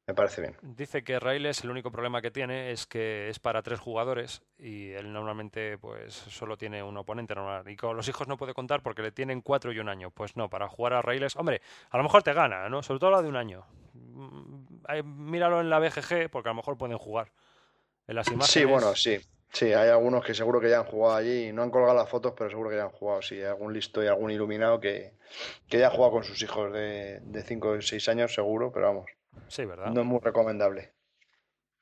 Me 0.06 0.14
parece 0.14 0.42
bien. 0.42 0.58
Dice 0.62 1.04
que 1.04 1.18
Rails 1.18 1.64
el 1.64 1.70
único 1.70 1.90
problema 1.90 2.22
que 2.22 2.30
tiene 2.30 2.72
es 2.72 2.86
que 2.86 3.30
es 3.30 3.40
para 3.40 3.62
tres 3.62 3.80
jugadores 3.80 4.42
y 4.58 4.92
él 4.92 5.14
normalmente 5.14 5.78
pues 5.78 6.14
solo 6.14 6.58
tiene 6.58 6.84
un 6.84 6.98
oponente 6.98 7.34
normal. 7.34 7.70
Y 7.70 7.78
con 7.78 7.96
los 7.96 8.08
hijos 8.10 8.28
no 8.28 8.36
puede 8.36 8.54
contar 8.54 8.84
porque 8.84 9.02
le 9.02 9.14
tienen 9.14 9.42
cuatro 9.42 9.72
y 9.72 9.80
un 9.80 9.88
año. 9.88 10.12
Pues 10.12 10.36
no, 10.36 10.50
para 10.50 10.68
jugar 10.68 10.94
a 10.94 11.02
Rails, 11.02 11.38
hombre, 11.38 11.62
a 11.90 11.98
lo 11.98 12.04
mejor 12.04 12.22
te 12.22 12.34
gana, 12.34 12.68
¿no? 12.68 12.84
Sobre 12.84 13.00
todo 13.00 13.12
la 13.12 13.22
de 13.22 13.30
un 13.30 13.38
año. 13.38 13.66
Mm, 13.94 15.30
míralo 15.32 15.62
en 15.62 15.70
la 15.70 15.80
BGG 15.80 16.30
porque 16.30 16.50
a 16.50 16.52
lo 16.52 16.56
mejor 16.56 16.78
pueden 16.78 16.98
jugar. 16.98 17.32
En 18.06 18.16
las 18.16 18.28
imágenes. 18.28 18.52
Sí, 18.52 18.66
bueno, 18.66 18.94
sí. 18.96 19.22
Sí, 19.54 19.72
hay 19.72 19.88
algunos 19.88 20.26
que 20.26 20.34
seguro 20.34 20.60
que 20.60 20.70
ya 20.70 20.80
han 20.80 20.86
jugado 20.86 21.16
allí, 21.16 21.54
no 21.54 21.62
han 21.62 21.70
colgado 21.70 21.96
las 21.96 22.10
fotos, 22.10 22.34
pero 22.36 22.50
seguro 22.50 22.70
que 22.70 22.76
ya 22.76 22.84
han 22.84 22.90
jugado. 22.90 23.22
Sí, 23.22 23.36
hay 23.36 23.44
algún 23.44 23.72
listo 23.72 24.04
y 24.04 24.08
algún 24.08 24.32
iluminado 24.32 24.82
que, 24.82 25.14
que 25.70 25.80
ya 25.80 25.88
ha 25.88 25.92
jugado 25.92 26.12
con 26.12 26.24
sus 26.26 26.42
hijos 26.42 26.74
de 26.74 27.44
5 27.46 27.70
o 27.70 27.82
6 27.82 28.10
años, 28.10 28.34
seguro, 28.34 28.72
pero 28.74 28.88
vamos. 28.88 29.06
Sí, 29.48 29.66
¿verdad? 29.66 29.92
No 29.92 30.02
es 30.02 30.08
muy 30.08 30.20
recomendable. 30.20 30.94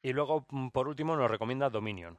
Y 0.01 0.13
luego, 0.13 0.45
mm, 0.49 0.69
por 0.69 0.87
último, 0.87 1.15
nos 1.15 1.29
recomienda 1.29 1.69
Dominion. 1.69 2.17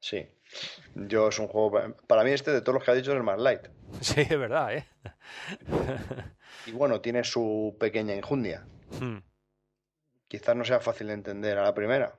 Sí. 0.00 0.28
Yo 0.94 1.28
es 1.28 1.38
un 1.38 1.48
juego. 1.48 1.94
Para 2.06 2.24
mí, 2.24 2.30
este 2.30 2.50
de 2.52 2.60
todos 2.60 2.74
los 2.74 2.84
que 2.84 2.90
ha 2.90 2.94
dicho 2.94 3.10
es 3.10 3.16
el 3.16 3.22
más 3.22 3.40
light. 3.40 3.68
Sí, 4.00 4.20
es 4.20 4.38
verdad, 4.38 4.74
¿eh? 4.74 4.86
y 6.66 6.72
bueno, 6.72 7.00
tiene 7.00 7.24
su 7.24 7.76
pequeña 7.80 8.14
injundia. 8.14 8.66
Hmm. 9.00 9.18
Quizás 10.28 10.56
no 10.56 10.64
sea 10.64 10.80
fácil 10.80 11.08
de 11.08 11.14
entender 11.14 11.58
a 11.58 11.64
la 11.64 11.74
primera. 11.74 12.18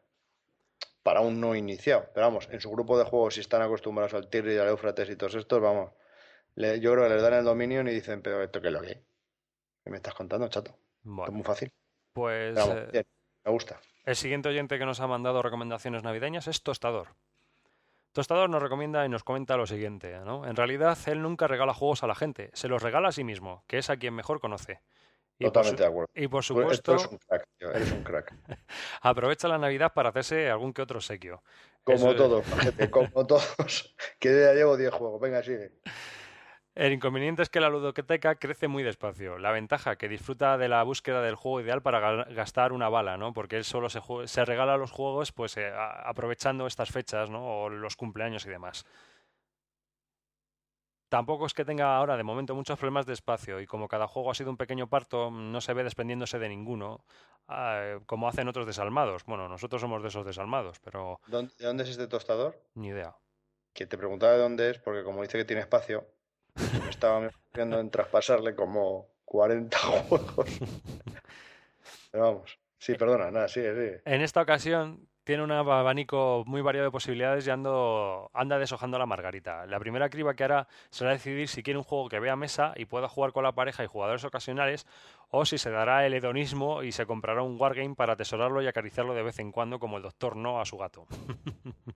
Para 1.03 1.21
un 1.21 1.39
no 1.39 1.55
iniciado. 1.55 2.09
Pero 2.13 2.27
vamos, 2.27 2.49
en 2.51 2.59
su 2.59 2.69
grupo 2.71 2.97
de 2.97 3.05
juegos, 3.05 3.35
si 3.35 3.39
están 3.39 3.61
acostumbrados 3.61 4.13
al 4.13 4.29
Tigre 4.29 4.55
y 4.55 4.57
al 4.57 4.67
Eufrates 4.67 5.09
y 5.09 5.15
todos 5.15 5.35
estos, 5.35 5.61
vamos. 5.61 5.91
yo 6.55 6.91
creo 6.91 7.03
que 7.03 7.13
les 7.13 7.21
dan 7.21 7.33
el 7.33 7.45
Dominion 7.45 7.87
y 7.87 7.91
dicen, 7.91 8.21
pero 8.21 8.43
esto 8.43 8.61
qué 8.61 8.67
es 8.67 8.73
lo 8.73 8.81
que 8.81 9.08
me 9.85 9.97
estás 9.97 10.13
contando, 10.13 10.47
chato? 10.49 10.75
es 11.03 11.31
muy 11.31 11.43
fácil. 11.43 11.71
Pues. 12.13 12.57
Eh, 12.93 13.05
me 13.45 13.51
gusta. 13.51 13.79
El 14.05 14.15
siguiente 14.15 14.49
oyente 14.49 14.79
que 14.79 14.85
nos 14.85 14.99
ha 14.99 15.07
mandado 15.07 15.41
recomendaciones 15.41 16.03
navideñas 16.03 16.47
es 16.47 16.63
Tostador. 16.63 17.09
Tostador 18.11 18.49
nos 18.49 18.61
recomienda 18.61 19.05
y 19.05 19.09
nos 19.09 19.23
comenta 19.23 19.55
lo 19.55 19.67
siguiente, 19.67 20.19
¿no? 20.25 20.47
En 20.47 20.55
realidad, 20.55 20.97
él 21.05 21.21
nunca 21.21 21.47
regala 21.47 21.73
juegos 21.73 22.03
a 22.03 22.07
la 22.07 22.15
gente, 22.15 22.49
se 22.53 22.67
los 22.67 22.81
regala 22.81 23.09
a 23.09 23.11
sí 23.11 23.23
mismo, 23.23 23.63
que 23.67 23.77
es 23.77 23.89
a 23.89 23.97
quien 23.97 24.15
mejor 24.15 24.39
conoce. 24.39 24.81
Y 25.37 25.45
Totalmente 25.45 25.83
de 25.83 25.89
acuerdo. 25.89 26.11
Y 26.15 26.27
por 26.27 26.43
supuesto. 26.43 26.95
Esto 26.95 26.95
es 26.95 27.11
un 27.11 27.17
crack, 27.19 27.47
eres 27.59 27.91
un 27.91 28.03
crack. 28.03 28.33
aprovecha 29.01 29.47
la 29.47 29.57
Navidad 29.57 29.93
para 29.93 30.09
hacerse 30.09 30.49
algún 30.49 30.73
que 30.73 30.81
otro 30.81 30.99
sequio. 30.99 31.43
Como 31.83 32.15
todos, 32.15 32.45
como 32.89 33.25
todos. 33.27 33.95
Que 34.19 34.29
ya 34.29 34.53
llevo 34.53 34.75
10 34.75 34.91
juegos. 34.91 35.21
Venga, 35.21 35.41
sigue. 35.41 35.71
El 36.75 36.93
inconveniente 36.93 37.41
es 37.41 37.49
que 37.49 37.59
la 37.59 37.69
ludoteca 37.69 38.35
crece 38.35 38.67
muy 38.67 38.83
despacio. 38.83 39.37
La 39.37 39.51
ventaja 39.51 39.97
que 39.97 40.07
disfruta 40.07 40.57
de 40.57 40.69
la 40.69 40.83
búsqueda 40.83 41.21
del 41.21 41.35
juego 41.35 41.61
ideal 41.61 41.81
para 41.81 42.25
gastar 42.25 42.71
una 42.71 42.89
bala, 42.89 43.17
¿no? 43.17 43.33
Porque 43.33 43.57
él 43.57 43.63
solo 43.63 43.89
se, 43.89 44.01
se 44.25 44.45
regala 44.45 44.77
los 44.77 44.91
juegos 44.91 45.31
pues 45.31 45.57
eh, 45.57 45.71
aprovechando 45.73 46.67
estas 46.67 46.89
fechas, 46.89 47.29
¿no? 47.29 47.63
O 47.63 47.69
los 47.69 47.95
cumpleaños 47.95 48.45
y 48.45 48.49
demás. 48.49 48.85
Tampoco 51.09 51.47
es 51.47 51.55
que 51.55 51.65
tenga 51.65 51.97
ahora 51.97 52.17
de 52.17 52.23
momento 52.23 52.53
muchos 52.53 52.77
problemas 52.77 53.07
de 53.07 53.13
espacio 53.13 53.59
y 53.59 53.65
como 53.65 53.87
cada 53.87 54.07
juego 54.07 54.29
ha 54.29 54.35
sido 54.35 54.51
un 54.51 54.57
pequeño 54.57 54.87
parto, 54.87 55.31
no 55.31 55.59
se 55.59 55.73
ve 55.73 55.83
desprendiéndose 55.83 56.37
de 56.37 56.49
ninguno, 56.49 57.03
ah, 57.47 57.97
como 58.05 58.27
hacen 58.27 58.47
otros 58.47 58.67
desalmados. 58.67 59.25
Bueno, 59.25 59.49
nosotros 59.49 59.81
somos 59.81 60.03
de 60.03 60.09
esos 60.09 60.23
desalmados, 60.23 60.79
pero... 60.79 61.19
¿De 61.25 61.49
dónde 61.57 61.83
es 61.83 61.89
este 61.89 62.07
tostador? 62.07 62.61
Ni 62.75 62.89
idea. 62.89 63.17
Que 63.73 63.87
te 63.87 63.97
preguntaba 63.97 64.33
de 64.33 64.39
dónde 64.39 64.69
es, 64.69 64.77
porque 64.77 65.03
como 65.03 65.23
dice 65.23 65.39
que 65.39 65.45
tiene 65.45 65.63
espacio, 65.63 66.07
estaba 66.89 67.29
viendo 67.53 67.79
en 67.79 67.89
traspasarle 67.89 68.55
como 68.55 69.07
40 69.25 69.77
juegos. 70.07 70.49
Pero 72.11 72.23
vamos. 72.23 72.59
Sí, 72.77 72.95
perdona, 72.95 73.29
nada, 73.29 73.47
sigue, 73.47 73.73
sigue. 73.73 74.01
En 74.05 74.21
esta 74.21 74.41
ocasión 74.41 75.08
tiene 75.29 75.43
un 75.43 75.51
abanico 75.51 76.43
muy 76.47 76.63
variado 76.63 76.85
de 76.85 76.91
posibilidades 76.91 77.45
y 77.45 77.51
ando, 77.51 78.31
anda 78.33 78.57
deshojando 78.57 78.97
la 78.97 79.05
margarita. 79.05 79.67
La 79.67 79.77
primera 79.77 80.09
criba 80.09 80.33
que 80.33 80.43
hará 80.43 80.67
será 80.89 81.11
decidir 81.11 81.47
si 81.47 81.61
quiere 81.61 81.77
un 81.77 81.83
juego 81.83 82.09
que 82.09 82.19
vea 82.19 82.35
mesa 82.35 82.73
y 82.75 82.85
pueda 82.85 83.07
jugar 83.07 83.31
con 83.31 83.43
la 83.43 83.51
pareja 83.51 83.83
y 83.83 83.85
jugadores 83.85 84.23
ocasionales 84.23 84.87
o 85.29 85.45
si 85.45 85.59
se 85.59 85.69
dará 85.69 86.03
el 86.07 86.15
hedonismo 86.15 86.81
y 86.81 86.91
se 86.91 87.05
comprará 87.05 87.43
un 87.43 87.61
wargame 87.61 87.93
para 87.93 88.13
atesorarlo 88.13 88.63
y 88.63 88.65
acariciarlo 88.65 89.13
de 89.13 89.21
vez 89.21 89.37
en 89.37 89.51
cuando 89.51 89.77
como 89.77 89.97
el 89.97 90.01
doctor 90.01 90.35
no 90.35 90.59
a 90.59 90.65
su 90.65 90.79
gato. 90.79 91.05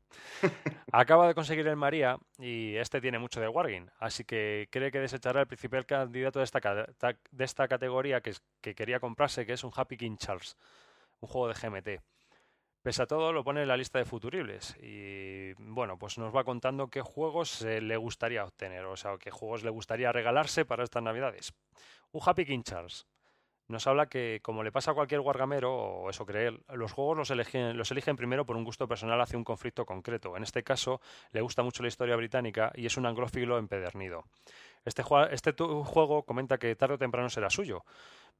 Acaba 0.91 1.27
de 1.27 1.33
conseguir 1.33 1.67
el 1.67 1.75
María 1.75 2.19
y 2.37 2.75
este 2.75 3.01
tiene 3.01 3.17
mucho 3.17 3.41
de 3.41 3.47
wargame, 3.47 3.87
así 3.97 4.25
que 4.25 4.67
cree 4.69 4.91
que 4.91 4.99
desechará 4.99 5.41
el 5.41 5.47
principal 5.47 5.87
candidato 5.87 6.37
de 6.37 6.45
esta, 6.45 6.59
de 7.31 7.43
esta 7.43 7.67
categoría 7.67 8.21
que, 8.21 8.35
que 8.61 8.75
quería 8.75 8.99
comprarse, 8.99 9.43
que 9.43 9.53
es 9.53 9.63
un 9.63 9.71
Happy 9.75 9.97
King 9.97 10.17
Charles, 10.17 10.55
un 11.19 11.29
juego 11.29 11.47
de 11.47 11.55
GMT. 11.55 12.12
Pese 12.83 13.01
a 13.03 13.07
todo, 13.07 13.31
lo 13.31 13.45
pone 13.45 13.61
en 13.61 13.69
la 13.69 13.77
lista 13.77 13.97
de 13.99 14.03
futuribles 14.03 14.75
y 14.81 15.53
bueno, 15.53 15.97
pues 15.97 16.17
nos 16.17 16.35
va 16.35 16.43
contando 16.43 16.89
qué 16.89 16.99
juegos 17.01 17.61
le 17.61 17.95
gustaría 17.95 18.43
obtener, 18.43 18.83
o 18.83 18.97
sea, 18.97 19.17
qué 19.17 19.31
juegos 19.31 19.63
le 19.63 19.69
gustaría 19.69 20.11
regalarse 20.11 20.65
para 20.65 20.83
estas 20.83 21.01
navidades. 21.01 21.53
Un 22.11 22.21
Happy 22.25 22.45
King 22.45 22.63
Charles. 22.63 23.07
Nos 23.69 23.87
habla 23.87 24.07
que, 24.07 24.41
como 24.43 24.61
le 24.63 24.73
pasa 24.73 24.91
a 24.91 24.93
cualquier 24.93 25.21
guargamero, 25.21 25.73
o 25.73 26.09
eso 26.09 26.25
cree 26.25 26.47
él, 26.47 26.63
los 26.73 26.91
juegos 26.91 27.17
los 27.17 27.31
eligen, 27.31 27.77
los 27.77 27.89
eligen 27.91 28.17
primero 28.17 28.45
por 28.45 28.57
un 28.57 28.65
gusto 28.65 28.85
personal 28.85 29.21
hacia 29.21 29.37
un 29.37 29.45
conflicto 29.45 29.85
concreto. 29.85 30.35
En 30.35 30.43
este 30.43 30.63
caso, 30.63 30.99
le 31.31 31.39
gusta 31.39 31.63
mucho 31.63 31.83
la 31.83 31.87
historia 31.87 32.17
británica 32.17 32.73
y 32.75 32.85
es 32.85 32.97
un 32.97 33.05
anglófilo 33.05 33.57
empedernido. 33.57 34.25
Este, 34.83 35.03
este 35.31 35.53
juego 35.53 36.23
comenta 36.23 36.57
que 36.57 36.75
tarde 36.75 36.95
o 36.95 36.97
temprano 36.97 37.29
será 37.29 37.49
suyo. 37.49 37.85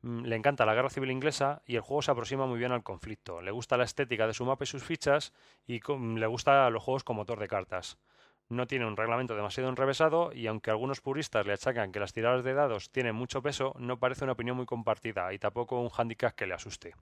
Mm, 0.04 0.26
le 0.26 0.36
encanta 0.36 0.66
la 0.66 0.76
guerra 0.76 0.90
civil 0.90 1.12
inglesa 1.12 1.62
y 1.66 1.76
el 1.78 1.82
juego 1.82 2.02
se 2.02 2.12
aproxima 2.12 2.46
muy 2.46 2.60
bien 2.60 2.74
al 2.74 2.84
conflicto. 2.84 3.42
Le 3.42 3.52
gusta 3.52 3.78
la 3.78 3.86
estética 3.86 4.28
de 4.28 4.34
su 4.34 4.46
mapa 4.46 4.66
y 4.66 4.68
sus 4.68 4.84
fichas 4.84 5.34
y 5.66 5.80
le 5.80 6.28
gusta 6.28 6.70
los 6.70 6.84
juegos 6.84 7.04
con 7.04 7.16
motor 7.16 7.40
de 7.40 7.48
cartas. 7.48 7.98
No 8.50 8.68
tiene 8.68 8.86
un 8.86 8.98
reglamento 8.98 9.36
demasiado 9.36 9.70
enrevesado 9.70 10.34
y 10.34 10.48
aunque 10.48 10.72
algunos 10.72 11.00
puristas 11.02 11.46
le 11.48 11.54
achacan 11.54 11.94
que 11.94 12.02
las 12.02 12.14
tiradas 12.14 12.44
de 12.44 12.54
dados 12.54 12.92
tienen 12.92 13.16
mucho 13.16 13.42
peso, 13.42 13.74
no 13.80 13.98
parece 13.98 14.26
una 14.26 14.34
opinión 14.34 14.58
muy 14.58 14.66
compartida 14.66 15.34
y 15.34 15.40
tampoco 15.40 15.80
un 15.80 15.90
hándicap 15.90 16.36
que 16.36 16.48
le 16.48 16.54
asuste. 16.54 16.94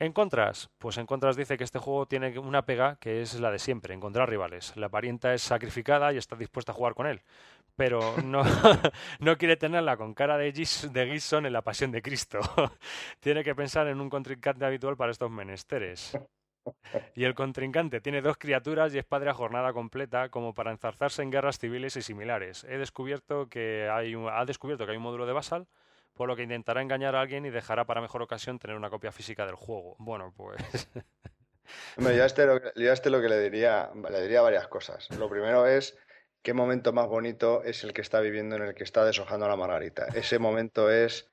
En 0.00 0.14
contras, 0.14 0.70
pues 0.78 0.96
en 0.96 1.04
contras 1.04 1.36
dice 1.36 1.58
que 1.58 1.64
este 1.64 1.78
juego 1.78 2.06
tiene 2.06 2.38
una 2.38 2.64
pega 2.64 2.96
que 2.96 3.20
es 3.20 3.38
la 3.38 3.50
de 3.50 3.58
siempre, 3.58 3.92
encontrar 3.92 4.30
rivales. 4.30 4.74
La 4.76 4.88
parienta 4.88 5.34
es 5.34 5.42
sacrificada 5.42 6.10
y 6.12 6.16
está 6.16 6.36
dispuesta 6.36 6.72
a 6.72 6.74
jugar 6.74 6.94
con 6.94 7.06
él, 7.06 7.20
pero 7.76 8.16
no, 8.22 8.42
no 9.20 9.38
quiere 9.38 9.56
tenerla 9.56 9.96
con 9.96 10.14
cara 10.14 10.36
de, 10.38 10.52
de 10.52 11.06
Gibson 11.06 11.46
en 11.46 11.52
la 11.52 11.62
pasión 11.62 11.90
de 11.90 12.02
Cristo. 12.02 12.40
tiene 13.20 13.44
que 13.44 13.54
pensar 13.54 13.86
en 13.88 14.00
un 14.00 14.10
contrincante 14.10 14.64
habitual 14.64 14.96
para 14.96 15.12
estos 15.12 15.30
menesteres. 15.30 16.18
Y 17.14 17.24
el 17.24 17.34
contrincante 17.34 18.00
tiene 18.00 18.20
dos 18.20 18.36
criaturas 18.36 18.94
y 18.94 18.98
es 18.98 19.04
padre 19.04 19.30
a 19.30 19.34
jornada 19.34 19.72
completa 19.72 20.28
como 20.28 20.54
para 20.54 20.70
enzarzarse 20.70 21.22
en 21.22 21.30
guerras 21.30 21.58
civiles 21.58 21.96
y 21.96 22.02
similares. 22.02 22.64
He 22.64 22.76
descubierto 22.76 23.48
que 23.48 23.88
hay 23.90 24.14
ha 24.14 24.44
descubierto 24.44 24.84
que 24.84 24.92
hay 24.92 24.98
un 24.98 25.02
módulo 25.02 25.26
de 25.26 25.32
Basal 25.32 25.66
por 26.14 26.28
lo 26.28 26.36
que 26.36 26.42
intentará 26.42 26.82
engañar 26.82 27.16
a 27.16 27.22
alguien 27.22 27.46
y 27.46 27.50
dejará 27.50 27.86
para 27.86 28.02
mejor 28.02 28.20
ocasión 28.20 28.58
tener 28.58 28.76
una 28.76 28.90
copia 28.90 29.10
física 29.10 29.46
del 29.46 29.54
juego. 29.54 29.96
Bueno, 29.98 30.34
pues... 30.36 30.60
yo, 31.96 32.08
a 32.08 32.26
este 32.26 32.44
lo, 32.44 32.60
este 32.74 33.08
lo 33.08 33.22
que 33.22 33.28
le 33.30 33.40
diría, 33.40 33.90
le 33.94 34.20
diría 34.20 34.42
varias 34.42 34.68
cosas. 34.68 35.08
Lo 35.18 35.30
primero 35.30 35.66
es 35.66 35.96
qué 36.42 36.54
momento 36.54 36.92
más 36.92 37.08
bonito 37.08 37.62
es 37.64 37.84
el 37.84 37.92
que 37.92 38.00
está 38.00 38.20
viviendo 38.20 38.56
en 38.56 38.62
el 38.62 38.74
que 38.74 38.84
está 38.84 39.04
deshojando 39.04 39.48
la 39.48 39.56
margarita. 39.56 40.06
Ese 40.14 40.38
momento 40.38 40.90
es 40.90 41.30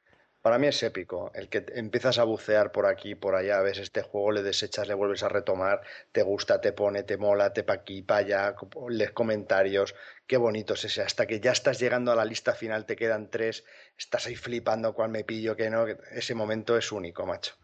para 0.47 0.59
mí 0.59 0.67
es 0.67 0.81
épico. 0.81 1.29
El 1.33 1.49
que 1.49 1.65
empiezas 1.75 2.19
a 2.19 2.23
bucear 2.23 2.71
por 2.71 2.85
aquí, 2.85 3.15
por 3.15 3.35
allá, 3.35 3.59
ves 3.61 3.79
este 3.79 4.01
juego, 4.01 4.31
le 4.31 4.43
desechas, 4.43 4.87
le 4.87 4.93
vuelves 4.93 5.21
a 5.23 5.27
retomar, 5.27 5.81
te 6.13 6.21
gusta, 6.21 6.61
te 6.61 6.71
pone, 6.71 7.03
te 7.03 7.17
mola, 7.17 7.51
te 7.51 7.63
pa' 7.63 7.73
aquí, 7.73 8.01
pa' 8.01 8.17
allá, 8.17 8.55
lees 8.87 9.11
comentarios. 9.11 9.93
Qué 10.25 10.37
bonito 10.37 10.75
es 10.75 10.85
ese. 10.85 11.01
Hasta 11.01 11.27
que 11.27 11.41
ya 11.41 11.51
estás 11.51 11.79
llegando 11.79 12.13
a 12.13 12.15
la 12.15 12.23
lista 12.23 12.53
final, 12.53 12.85
te 12.85 12.95
quedan 12.95 13.29
tres, 13.29 13.65
estás 13.97 14.27
ahí 14.27 14.35
flipando 14.35 14.93
cuál 14.93 15.09
me 15.09 15.25
pillo, 15.25 15.57
que 15.57 15.69
no. 15.69 15.85
Ese 16.11 16.33
momento 16.33 16.77
es 16.77 16.93
único, 16.93 17.25
macho. 17.25 17.55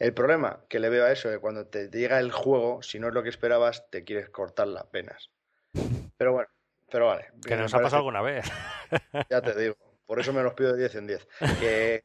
El 0.00 0.12
problema 0.12 0.64
que 0.68 0.80
le 0.80 0.88
veo 0.88 1.04
a 1.04 1.12
eso 1.12 1.28
es 1.28 1.36
que 1.36 1.40
cuando 1.40 1.68
te 1.68 1.88
llega 1.88 2.18
el 2.18 2.32
juego, 2.32 2.82
si 2.82 2.98
no 2.98 3.06
es 3.06 3.14
lo 3.14 3.22
que 3.22 3.28
esperabas, 3.28 3.88
te 3.90 4.02
quieres 4.02 4.28
cortar 4.30 4.66
las 4.66 4.86
penas. 4.86 5.30
Pero 6.16 6.32
bueno, 6.32 6.48
pero 6.94 7.06
vale. 7.06 7.26
Que 7.44 7.56
nos 7.56 7.74
ha 7.74 7.80
pasado 7.80 7.96
alguna 7.96 8.22
vez. 8.22 8.46
Ya 9.28 9.42
te 9.42 9.52
digo. 9.60 9.74
Por 10.06 10.20
eso 10.20 10.32
me 10.32 10.44
los 10.44 10.54
pido 10.54 10.74
de 10.74 10.78
10 10.78 10.94
en 10.94 11.06
10. 11.08 11.28
Que... 11.58 12.04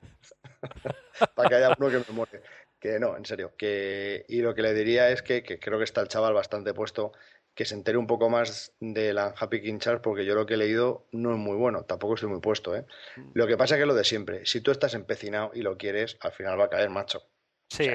Para 1.35 1.47
que 1.47 1.55
haya 1.55 1.75
uno 1.77 1.89
que 1.89 1.99
me 1.99 2.15
muere. 2.15 2.41
Que 2.79 2.99
no, 2.99 3.15
en 3.15 3.23
serio. 3.23 3.53
Que... 3.55 4.25
Y 4.27 4.41
lo 4.41 4.55
que 4.55 4.63
le 4.63 4.73
diría 4.73 5.11
es 5.11 5.21
que, 5.21 5.43
creo 5.43 5.77
que 5.77 5.83
está 5.83 6.01
el 6.01 6.07
chaval 6.07 6.33
bastante 6.33 6.73
puesto 6.73 7.11
que 7.53 7.65
se 7.65 7.75
entere 7.75 7.99
un 7.99 8.07
poco 8.07 8.31
más 8.31 8.73
de 8.79 9.13
la 9.13 9.35
Happy 9.37 9.61
King 9.61 9.77
Charles, 9.77 10.01
porque 10.01 10.25
yo 10.25 10.33
lo 10.33 10.47
que 10.47 10.55
he 10.55 10.57
leído 10.57 11.05
no 11.11 11.33
es 11.33 11.37
muy 11.37 11.55
bueno, 11.55 11.83
tampoco 11.83 12.15
estoy 12.15 12.29
muy 12.29 12.39
puesto. 12.39 12.75
¿eh? 12.75 12.87
Lo 13.35 13.45
que 13.45 13.57
pasa 13.57 13.75
es 13.75 13.81
que 13.81 13.85
lo 13.85 13.93
de 13.93 14.03
siempre, 14.03 14.47
si 14.47 14.61
tú 14.61 14.71
estás 14.71 14.95
empecinado 14.95 15.51
y 15.53 15.61
lo 15.61 15.77
quieres, 15.77 16.17
al 16.21 16.31
final 16.31 16.59
va 16.59 16.63
a 16.63 16.69
caer 16.69 16.89
macho. 16.89 17.21
Sí, 17.69 17.87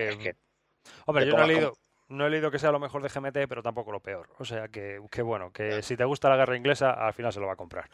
hombre, 1.06 1.26
yo 1.26 1.36
no 1.36 1.42
he, 1.42 1.48
leído, 1.48 1.74
no 2.14 2.26
he 2.26 2.30
leído 2.30 2.50
que 2.50 2.58
sea 2.58 2.72
lo 2.72 2.78
mejor 2.78 3.02
de 3.02 3.08
GMT, 3.08 3.48
pero 3.48 3.62
tampoco 3.62 3.92
lo 3.92 4.00
peor. 4.00 4.28
O 4.38 4.44
sea 4.44 4.68
que, 4.68 5.00
que 5.10 5.22
bueno, 5.22 5.52
que 5.52 5.82
si 5.82 5.96
te 5.96 6.04
gusta 6.04 6.28
la 6.28 6.36
guerra 6.36 6.56
inglesa, 6.56 6.92
al 6.92 7.12
final 7.12 7.32
se 7.32 7.40
lo 7.40 7.46
va 7.46 7.54
a 7.54 7.56
comprar. 7.56 7.88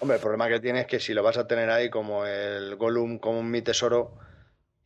Hombre, 0.00 0.16
el 0.16 0.22
problema 0.22 0.48
que 0.48 0.60
tiene 0.60 0.80
es 0.80 0.86
que 0.86 0.98
si 0.98 1.12
lo 1.12 1.22
vas 1.22 1.36
a 1.36 1.46
tener 1.46 1.68
ahí 1.70 1.90
como 1.90 2.24
el 2.24 2.76
Gollum, 2.76 3.18
como 3.18 3.42
mi 3.42 3.60
tesoro, 3.60 4.16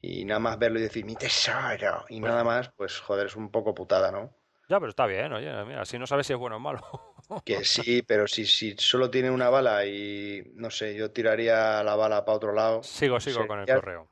y 0.00 0.24
nada 0.24 0.40
más 0.40 0.58
verlo 0.58 0.80
y 0.80 0.82
decir 0.82 1.04
mi 1.04 1.14
tesoro, 1.14 2.04
y 2.08 2.20
nada 2.20 2.42
más, 2.42 2.70
pues 2.76 2.98
joder, 2.98 3.26
es 3.26 3.36
un 3.36 3.50
poco 3.50 3.74
putada, 3.74 4.10
¿no? 4.10 4.34
Ya, 4.68 4.80
pero 4.80 4.90
está 4.90 5.06
bien, 5.06 5.32
oye, 5.32 5.52
mira, 5.64 5.82
así 5.82 5.98
no 5.98 6.06
sabes 6.06 6.26
si 6.26 6.32
es 6.32 6.38
bueno 6.38 6.56
o 6.56 6.60
malo. 6.60 6.80
Que 7.44 7.64
sí, 7.64 8.02
pero 8.02 8.26
si, 8.26 8.44
si 8.44 8.74
solo 8.76 9.10
tiene 9.10 9.30
una 9.30 9.48
bala 9.48 9.86
y 9.86 10.42
no 10.56 10.70
sé, 10.70 10.94
yo 10.94 11.10
tiraría 11.10 11.82
la 11.82 11.96
bala 11.96 12.22
para 12.24 12.36
otro 12.36 12.52
lado. 12.52 12.82
Sigo, 12.82 13.18
sigo 13.18 13.46
con 13.46 13.60
el 13.60 13.66
correo. 13.66 14.10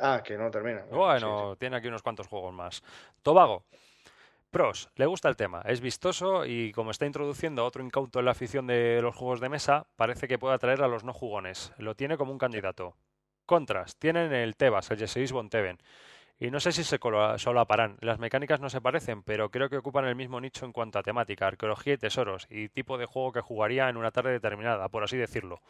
Ah, 0.00 0.22
que 0.24 0.36
no 0.36 0.50
termina. 0.50 0.84
Bueno, 0.90 1.56
tiene 1.56 1.76
aquí 1.76 1.88
unos 1.88 2.02
cuantos 2.02 2.26
juegos 2.26 2.52
más. 2.52 2.82
Tobago. 3.22 3.64
Pros, 4.50 4.88
le 4.94 5.06
gusta 5.06 5.28
el 5.28 5.34
tema, 5.34 5.62
es 5.66 5.80
vistoso 5.80 6.46
y 6.46 6.70
como 6.70 6.92
está 6.92 7.06
introduciendo 7.06 7.64
otro 7.64 7.82
incauto 7.82 8.20
en 8.20 8.26
la 8.26 8.30
afición 8.30 8.68
de 8.68 9.02
los 9.02 9.16
juegos 9.16 9.40
de 9.40 9.48
mesa, 9.48 9.88
parece 9.96 10.28
que 10.28 10.38
puede 10.38 10.54
atraer 10.54 10.80
a 10.82 10.86
los 10.86 11.02
no 11.02 11.12
jugones. 11.12 11.72
Lo 11.76 11.96
tiene 11.96 12.16
como 12.16 12.30
un 12.30 12.38
candidato. 12.38 12.94
Contras, 13.46 13.96
tienen 13.96 14.32
el 14.32 14.54
Tebas, 14.54 14.90
el 14.92 14.98
Jesseis 14.98 15.32
Bonteven. 15.32 15.78
Y 16.38 16.50
no 16.50 16.60
sé 16.60 16.70
si 16.70 16.84
se 16.84 16.98
solaparán. 17.38 17.96
Las 18.00 18.18
mecánicas 18.18 18.60
no 18.60 18.70
se 18.70 18.80
parecen, 18.80 19.22
pero 19.22 19.50
creo 19.50 19.68
que 19.68 19.76
ocupan 19.76 20.04
el 20.04 20.14
mismo 20.14 20.40
nicho 20.40 20.64
en 20.64 20.72
cuanto 20.72 20.98
a 20.98 21.02
temática, 21.02 21.46
arqueología 21.46 21.94
y 21.94 21.98
tesoros, 21.98 22.46
y 22.48 22.68
tipo 22.68 22.96
de 22.96 23.06
juego 23.06 23.32
que 23.32 23.40
jugaría 23.40 23.88
en 23.88 23.96
una 23.96 24.10
tarde 24.10 24.30
determinada, 24.30 24.88
por 24.88 25.02
así 25.02 25.16
decirlo. 25.16 25.62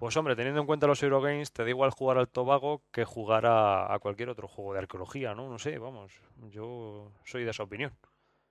Pues 0.00 0.16
hombre, 0.16 0.34
teniendo 0.34 0.62
en 0.62 0.66
cuenta 0.66 0.86
los 0.86 1.02
Eurogames, 1.02 1.52
te 1.52 1.62
da 1.62 1.68
igual 1.68 1.90
jugar 1.90 2.16
al 2.16 2.26
Tobago 2.26 2.82
que 2.90 3.04
jugar 3.04 3.44
a, 3.44 3.92
a 3.92 3.98
cualquier 3.98 4.30
otro 4.30 4.48
juego 4.48 4.72
de 4.72 4.78
arqueología, 4.78 5.34
¿no? 5.34 5.46
No 5.50 5.58
sé, 5.58 5.76
vamos, 5.76 6.22
yo 6.48 7.12
soy 7.26 7.44
de 7.44 7.50
esa 7.50 7.64
opinión. 7.64 7.92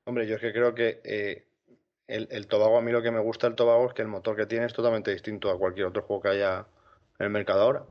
Hombre, 0.06 0.28
yo 0.28 0.36
es 0.36 0.42
que 0.42 0.54
creo 0.54 0.76
que 0.76 1.02
eh, 1.04 1.48
el, 2.06 2.28
el 2.30 2.46
Tobago, 2.46 2.78
a 2.78 2.84
mí 2.84 2.92
lo 2.92 3.02
que 3.02 3.10
me 3.10 3.20
gusta 3.20 3.48
del 3.48 3.56
Tobago 3.56 3.88
es 3.88 3.96
que 3.96 4.04
el 4.04 4.08
motor 4.08 4.36
que 4.36 4.46
tiene 4.46 4.68
es 4.68 4.74
totalmente 4.74 5.10
distinto 5.10 5.50
a 5.50 5.58
cualquier 5.58 5.88
otro 5.88 6.04
juego 6.04 6.22
que 6.22 6.30
haya 6.30 6.68
en 7.18 7.26
el 7.26 7.32
mercado 7.32 7.64
ahora. 7.64 7.84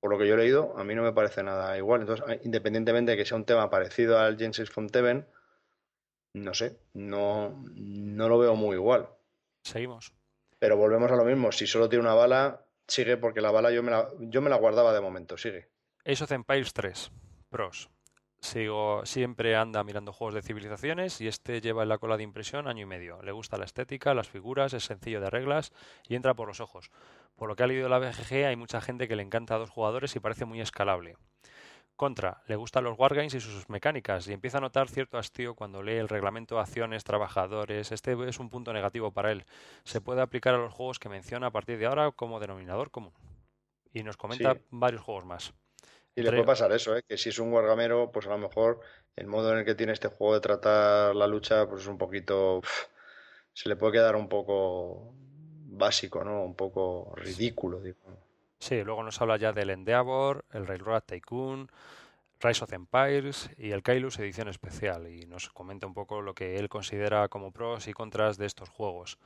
Por 0.00 0.10
lo 0.10 0.18
que 0.18 0.26
yo 0.26 0.36
he 0.36 0.38
leído, 0.38 0.72
a 0.78 0.84
mí 0.84 0.94
no 0.94 1.02
me 1.02 1.12
parece 1.12 1.42
nada 1.42 1.76
igual. 1.76 2.00
Entonces, 2.00 2.24
independientemente 2.44 3.10
de 3.10 3.18
que 3.18 3.26
sea 3.26 3.36
un 3.36 3.44
tema 3.44 3.68
parecido 3.68 4.18
al 4.18 4.38
Genesis 4.38 4.70
Fonteven, 4.70 5.26
no 6.32 6.54
sé, 6.54 6.78
no, 6.94 7.62
no 7.74 8.28
lo 8.30 8.38
veo 8.38 8.54
muy 8.56 8.76
igual. 8.76 9.06
Seguimos. 9.64 10.14
Pero 10.60 10.76
volvemos 10.76 11.10
a 11.10 11.16
lo 11.16 11.24
mismo, 11.24 11.50
si 11.50 11.66
solo 11.66 11.88
tiene 11.88 12.04
una 12.04 12.14
bala, 12.14 12.66
sigue 12.86 13.16
porque 13.16 13.40
la 13.40 13.50
bala 13.50 13.72
yo 13.72 13.82
me 13.82 13.90
la, 13.90 14.08
yo 14.20 14.42
me 14.42 14.50
la 14.50 14.56
guardaba 14.56 14.92
de 14.92 15.00
momento, 15.00 15.38
sigue. 15.38 15.70
Ace 16.04 16.22
of 16.22 16.30
Empires 16.30 16.74
3, 16.74 17.10
pros. 17.48 17.88
Sigo, 18.40 19.04
siempre 19.04 19.56
anda 19.56 19.82
mirando 19.84 20.12
juegos 20.12 20.34
de 20.34 20.42
civilizaciones 20.42 21.20
y 21.20 21.28
este 21.28 21.60
lleva 21.62 21.82
en 21.82 21.88
la 21.88 21.98
cola 21.98 22.18
de 22.18 22.24
impresión 22.24 22.68
año 22.68 22.82
y 22.82 22.86
medio. 22.86 23.22
Le 23.22 23.32
gusta 23.32 23.56
la 23.56 23.64
estética, 23.64 24.14
las 24.14 24.28
figuras, 24.28 24.74
es 24.74 24.84
sencillo 24.84 25.20
de 25.20 25.30
reglas 25.30 25.72
y 26.06 26.14
entra 26.14 26.34
por 26.34 26.48
los 26.48 26.60
ojos. 26.60 26.90
Por 27.36 27.48
lo 27.48 27.56
que 27.56 27.62
ha 27.62 27.66
leído 27.66 27.88
la 27.88 27.98
BGG, 27.98 28.46
hay 28.46 28.56
mucha 28.56 28.82
gente 28.82 29.08
que 29.08 29.16
le 29.16 29.22
encanta 29.22 29.54
a 29.54 29.58
dos 29.58 29.70
jugadores 29.70 30.14
y 30.14 30.20
parece 30.20 30.44
muy 30.44 30.60
escalable. 30.60 31.16
Contra, 32.00 32.42
le 32.46 32.56
gustan 32.56 32.84
los 32.84 32.98
wargames 32.98 33.34
y 33.34 33.40
sus 33.40 33.68
mecánicas 33.68 34.26
y 34.26 34.32
empieza 34.32 34.56
a 34.56 34.62
notar 34.62 34.88
cierto 34.88 35.18
hastío 35.18 35.54
cuando 35.54 35.82
lee 35.82 35.98
el 35.98 36.08
reglamento 36.08 36.54
de 36.54 36.62
acciones, 36.62 37.04
trabajadores. 37.04 37.92
Este 37.92 38.16
es 38.26 38.40
un 38.40 38.48
punto 38.48 38.72
negativo 38.72 39.10
para 39.10 39.30
él. 39.30 39.44
Se 39.84 40.00
puede 40.00 40.22
aplicar 40.22 40.54
a 40.54 40.56
los 40.56 40.72
juegos 40.72 40.98
que 40.98 41.10
menciona 41.10 41.48
a 41.48 41.50
partir 41.50 41.78
de 41.78 41.84
ahora 41.84 42.10
como 42.10 42.40
denominador 42.40 42.90
común. 42.90 43.12
Y 43.92 44.02
nos 44.02 44.16
comenta 44.16 44.54
Sí. 44.54 44.60
varios 44.70 45.02
juegos 45.02 45.26
más. 45.26 45.52
Y 46.14 46.22
le 46.22 46.30
puede 46.30 46.44
pasar 46.44 46.72
eso, 46.72 46.96
¿eh? 46.96 47.02
que 47.06 47.18
si 47.18 47.28
es 47.28 47.38
un 47.38 47.52
wargamero, 47.52 48.10
pues 48.10 48.26
a 48.26 48.30
lo 48.30 48.38
mejor 48.38 48.80
el 49.14 49.26
modo 49.26 49.52
en 49.52 49.58
el 49.58 49.64
que 49.66 49.74
tiene 49.74 49.92
este 49.92 50.08
juego 50.08 50.32
de 50.32 50.40
tratar 50.40 51.14
la 51.14 51.26
lucha, 51.26 51.68
pues 51.68 51.82
es 51.82 51.86
un 51.86 51.98
poquito. 51.98 52.62
se 53.52 53.68
le 53.68 53.76
puede 53.76 53.92
quedar 53.92 54.16
un 54.16 54.30
poco 54.30 55.12
básico, 55.66 56.24
¿no? 56.24 56.44
Un 56.44 56.54
poco 56.54 57.12
ridículo, 57.14 57.78
digo. 57.82 58.19
Sí, 58.60 58.84
luego 58.84 59.02
nos 59.02 59.20
habla 59.20 59.38
ya 59.38 59.52
del 59.52 59.70
Endeavor, 59.70 60.44
el 60.52 60.66
Railroad 60.66 61.02
Tycoon, 61.04 61.70
Rise 62.40 62.62
of 62.64 62.72
Empires 62.72 63.50
y 63.56 63.70
el 63.72 63.82
Kailus 63.82 64.18
edición 64.18 64.48
especial 64.48 65.08
y 65.08 65.26
nos 65.26 65.48
comenta 65.50 65.86
un 65.86 65.94
poco 65.94 66.20
lo 66.20 66.34
que 66.34 66.56
él 66.56 66.68
considera 66.68 67.28
como 67.28 67.52
pros 67.52 67.88
y 67.88 67.92
contras 67.94 68.36
de 68.36 68.46
estos 68.46 68.68
juegos. 68.68 69.18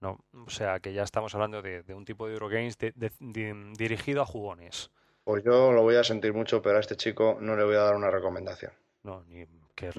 No, 0.00 0.18
o 0.32 0.48
sea 0.50 0.80
que 0.80 0.92
ya 0.92 1.02
estamos 1.02 1.34
hablando 1.34 1.60
de, 1.60 1.82
de 1.82 1.94
un 1.94 2.04
tipo 2.04 2.26
de 2.26 2.32
Eurogames 2.34 2.78
de- 2.78 2.92
de- 2.94 3.12
di- 3.18 3.72
dirigido 3.76 4.22
a 4.22 4.26
jugones. 4.26 4.90
Pues 5.24 5.44
yo 5.44 5.72
lo 5.72 5.82
voy 5.82 5.96
a 5.96 6.04
sentir 6.04 6.32
mucho, 6.32 6.62
pero 6.62 6.78
a 6.78 6.80
este 6.80 6.96
chico 6.96 7.36
no 7.40 7.56
le 7.56 7.64
voy 7.64 7.74
a 7.74 7.80
dar 7.80 7.94
una 7.96 8.10
recomendación. 8.10 8.72
No, 9.02 9.22
ni 9.24 9.44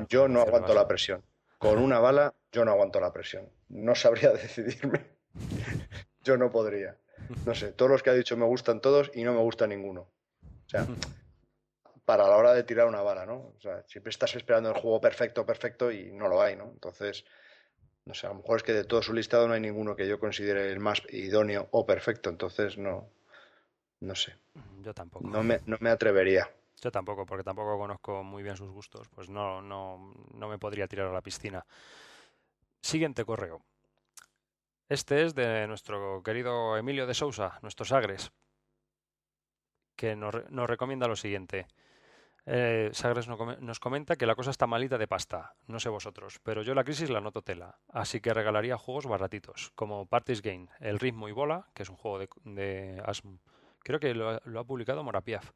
Yo 0.09 0.27
no 0.27 0.41
aguanto 0.41 0.73
la 0.73 0.87
presión. 0.87 1.21
Con 1.59 1.77
una 1.77 1.99
bala, 1.99 2.33
yo 2.51 2.65
no 2.65 2.71
aguanto 2.71 2.99
la 2.99 3.11
presión. 3.13 3.49
No 3.67 3.93
sabría 3.93 4.29
decidirme. 4.33 5.05
Yo 6.23 6.37
no 6.37 6.49
podría. 6.51 6.95
No 7.45 7.53
sé, 7.53 7.71
todos 7.71 7.91
los 7.91 8.03
que 8.03 8.09
ha 8.09 8.13
dicho 8.13 8.35
me 8.37 8.45
gustan 8.45 8.81
todos 8.81 9.11
y 9.13 9.23
no 9.23 9.33
me 9.33 9.39
gusta 9.39 9.67
ninguno. 9.67 10.01
O 10.01 10.69
sea, 10.69 10.85
para 12.05 12.27
la 12.27 12.37
hora 12.37 12.53
de 12.53 12.63
tirar 12.63 12.87
una 12.87 13.01
bala, 13.01 13.25
¿no? 13.25 13.53
O 13.55 13.59
sea, 13.61 13.83
siempre 13.87 14.09
estás 14.09 14.35
esperando 14.35 14.69
el 14.69 14.75
juego 14.75 14.99
perfecto, 14.99 15.45
perfecto 15.45 15.91
y 15.91 16.11
no 16.11 16.27
lo 16.27 16.41
hay, 16.41 16.55
¿no? 16.55 16.65
Entonces, 16.65 17.23
no 18.05 18.13
sé, 18.13 18.25
a 18.25 18.29
lo 18.29 18.37
mejor 18.37 18.57
es 18.57 18.63
que 18.63 18.73
de 18.73 18.83
todo 18.83 19.01
su 19.01 19.13
listado 19.13 19.47
no 19.47 19.53
hay 19.53 19.59
ninguno 19.61 19.95
que 19.95 20.07
yo 20.07 20.19
considere 20.19 20.71
el 20.71 20.79
más 20.79 21.03
idóneo 21.09 21.67
o 21.71 21.85
perfecto. 21.85 22.29
Entonces, 22.29 22.77
no, 22.77 23.09
no 23.99 24.15
sé, 24.15 24.35
Yo 24.81 24.93
tampoco. 24.93 25.27
no 25.27 25.43
me, 25.43 25.59
no 25.65 25.77
me 25.79 25.89
atrevería. 25.91 26.49
Yo 26.81 26.91
tampoco, 26.91 27.25
porque 27.25 27.43
tampoco 27.43 27.77
conozco 27.77 28.23
muy 28.23 28.41
bien 28.41 28.55
sus 28.55 28.71
gustos, 28.71 29.07
pues 29.09 29.29
no, 29.29 29.61
no, 29.61 30.13
no 30.33 30.47
me 30.47 30.57
podría 30.57 30.87
tirar 30.87 31.07
a 31.07 31.13
la 31.13 31.21
piscina. 31.21 31.65
Siguiente 32.81 33.25
correo. 33.25 33.61
Este 34.89 35.23
es 35.23 35.35
de 35.35 35.67
nuestro 35.67 36.23
querido 36.23 36.75
Emilio 36.75 37.05
de 37.05 37.13
Sousa, 37.13 37.59
nuestro 37.61 37.85
Sagres, 37.85 38.31
que 39.95 40.15
nos, 40.15 40.49
nos 40.49 40.67
recomienda 40.67 41.07
lo 41.07 41.15
siguiente. 41.15 41.67
Eh, 42.47 42.89
Sagres 42.91 43.27
nos 43.27 43.79
comenta 43.79 44.15
que 44.15 44.25
la 44.25 44.33
cosa 44.33 44.49
está 44.49 44.65
malita 44.65 44.97
de 44.97 45.07
pasta, 45.07 45.53
no 45.67 45.79
sé 45.79 45.89
vosotros, 45.89 46.39
pero 46.41 46.63
yo 46.63 46.73
la 46.73 46.83
crisis 46.83 47.11
la 47.11 47.21
noto 47.21 47.43
tela, 47.43 47.77
así 47.89 48.19
que 48.19 48.33
regalaría 48.33 48.79
juegos 48.79 49.05
baratitos, 49.05 49.71
como 49.75 50.07
Parties 50.07 50.41
Game, 50.41 50.69
El 50.79 50.97
Ritmo 50.97 51.29
y 51.29 51.33
Bola, 51.33 51.67
que 51.75 51.83
es 51.83 51.89
un 51.89 51.95
juego 51.95 52.17
de, 52.17 52.29
de 52.45 53.03
creo 53.83 53.99
que 53.99 54.15
lo, 54.15 54.39
lo 54.43 54.59
ha 54.59 54.65
publicado 54.65 55.03
Morapiaf. 55.03 55.51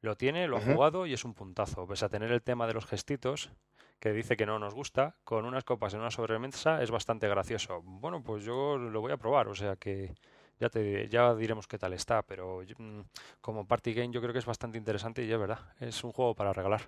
Lo 0.00 0.16
tiene, 0.16 0.46
lo 0.46 0.58
ha 0.58 0.60
jugado 0.60 1.06
y 1.06 1.12
es 1.12 1.24
un 1.24 1.34
puntazo. 1.34 1.86
Pese 1.86 2.04
a 2.04 2.08
tener 2.08 2.30
el 2.30 2.42
tema 2.42 2.66
de 2.66 2.74
los 2.74 2.86
gestitos, 2.86 3.50
que 3.98 4.12
dice 4.12 4.36
que 4.36 4.46
no 4.46 4.58
nos 4.58 4.74
gusta, 4.74 5.16
con 5.24 5.44
unas 5.44 5.64
copas 5.64 5.94
en 5.94 6.00
una 6.00 6.10
sobremesa 6.10 6.82
es 6.82 6.90
bastante 6.90 7.28
gracioso. 7.28 7.82
Bueno, 7.82 8.22
pues 8.22 8.44
yo 8.44 8.78
lo 8.78 9.00
voy 9.00 9.12
a 9.12 9.16
probar, 9.16 9.48
o 9.48 9.54
sea 9.54 9.76
que 9.76 10.14
ya 10.60 10.68
te 10.68 11.08
ya 11.08 11.34
diremos 11.34 11.66
qué 11.66 11.78
tal 11.78 11.92
está, 11.92 12.22
pero 12.22 12.62
mm, 12.78 13.00
como 13.40 13.66
party 13.66 13.94
game 13.94 14.12
yo 14.12 14.20
creo 14.20 14.32
que 14.32 14.38
es 14.38 14.46
bastante 14.46 14.78
interesante 14.78 15.24
y 15.24 15.32
es 15.32 15.38
verdad, 15.38 15.60
es 15.80 16.02
un 16.04 16.12
juego 16.12 16.34
para 16.34 16.52
regalar. 16.52 16.82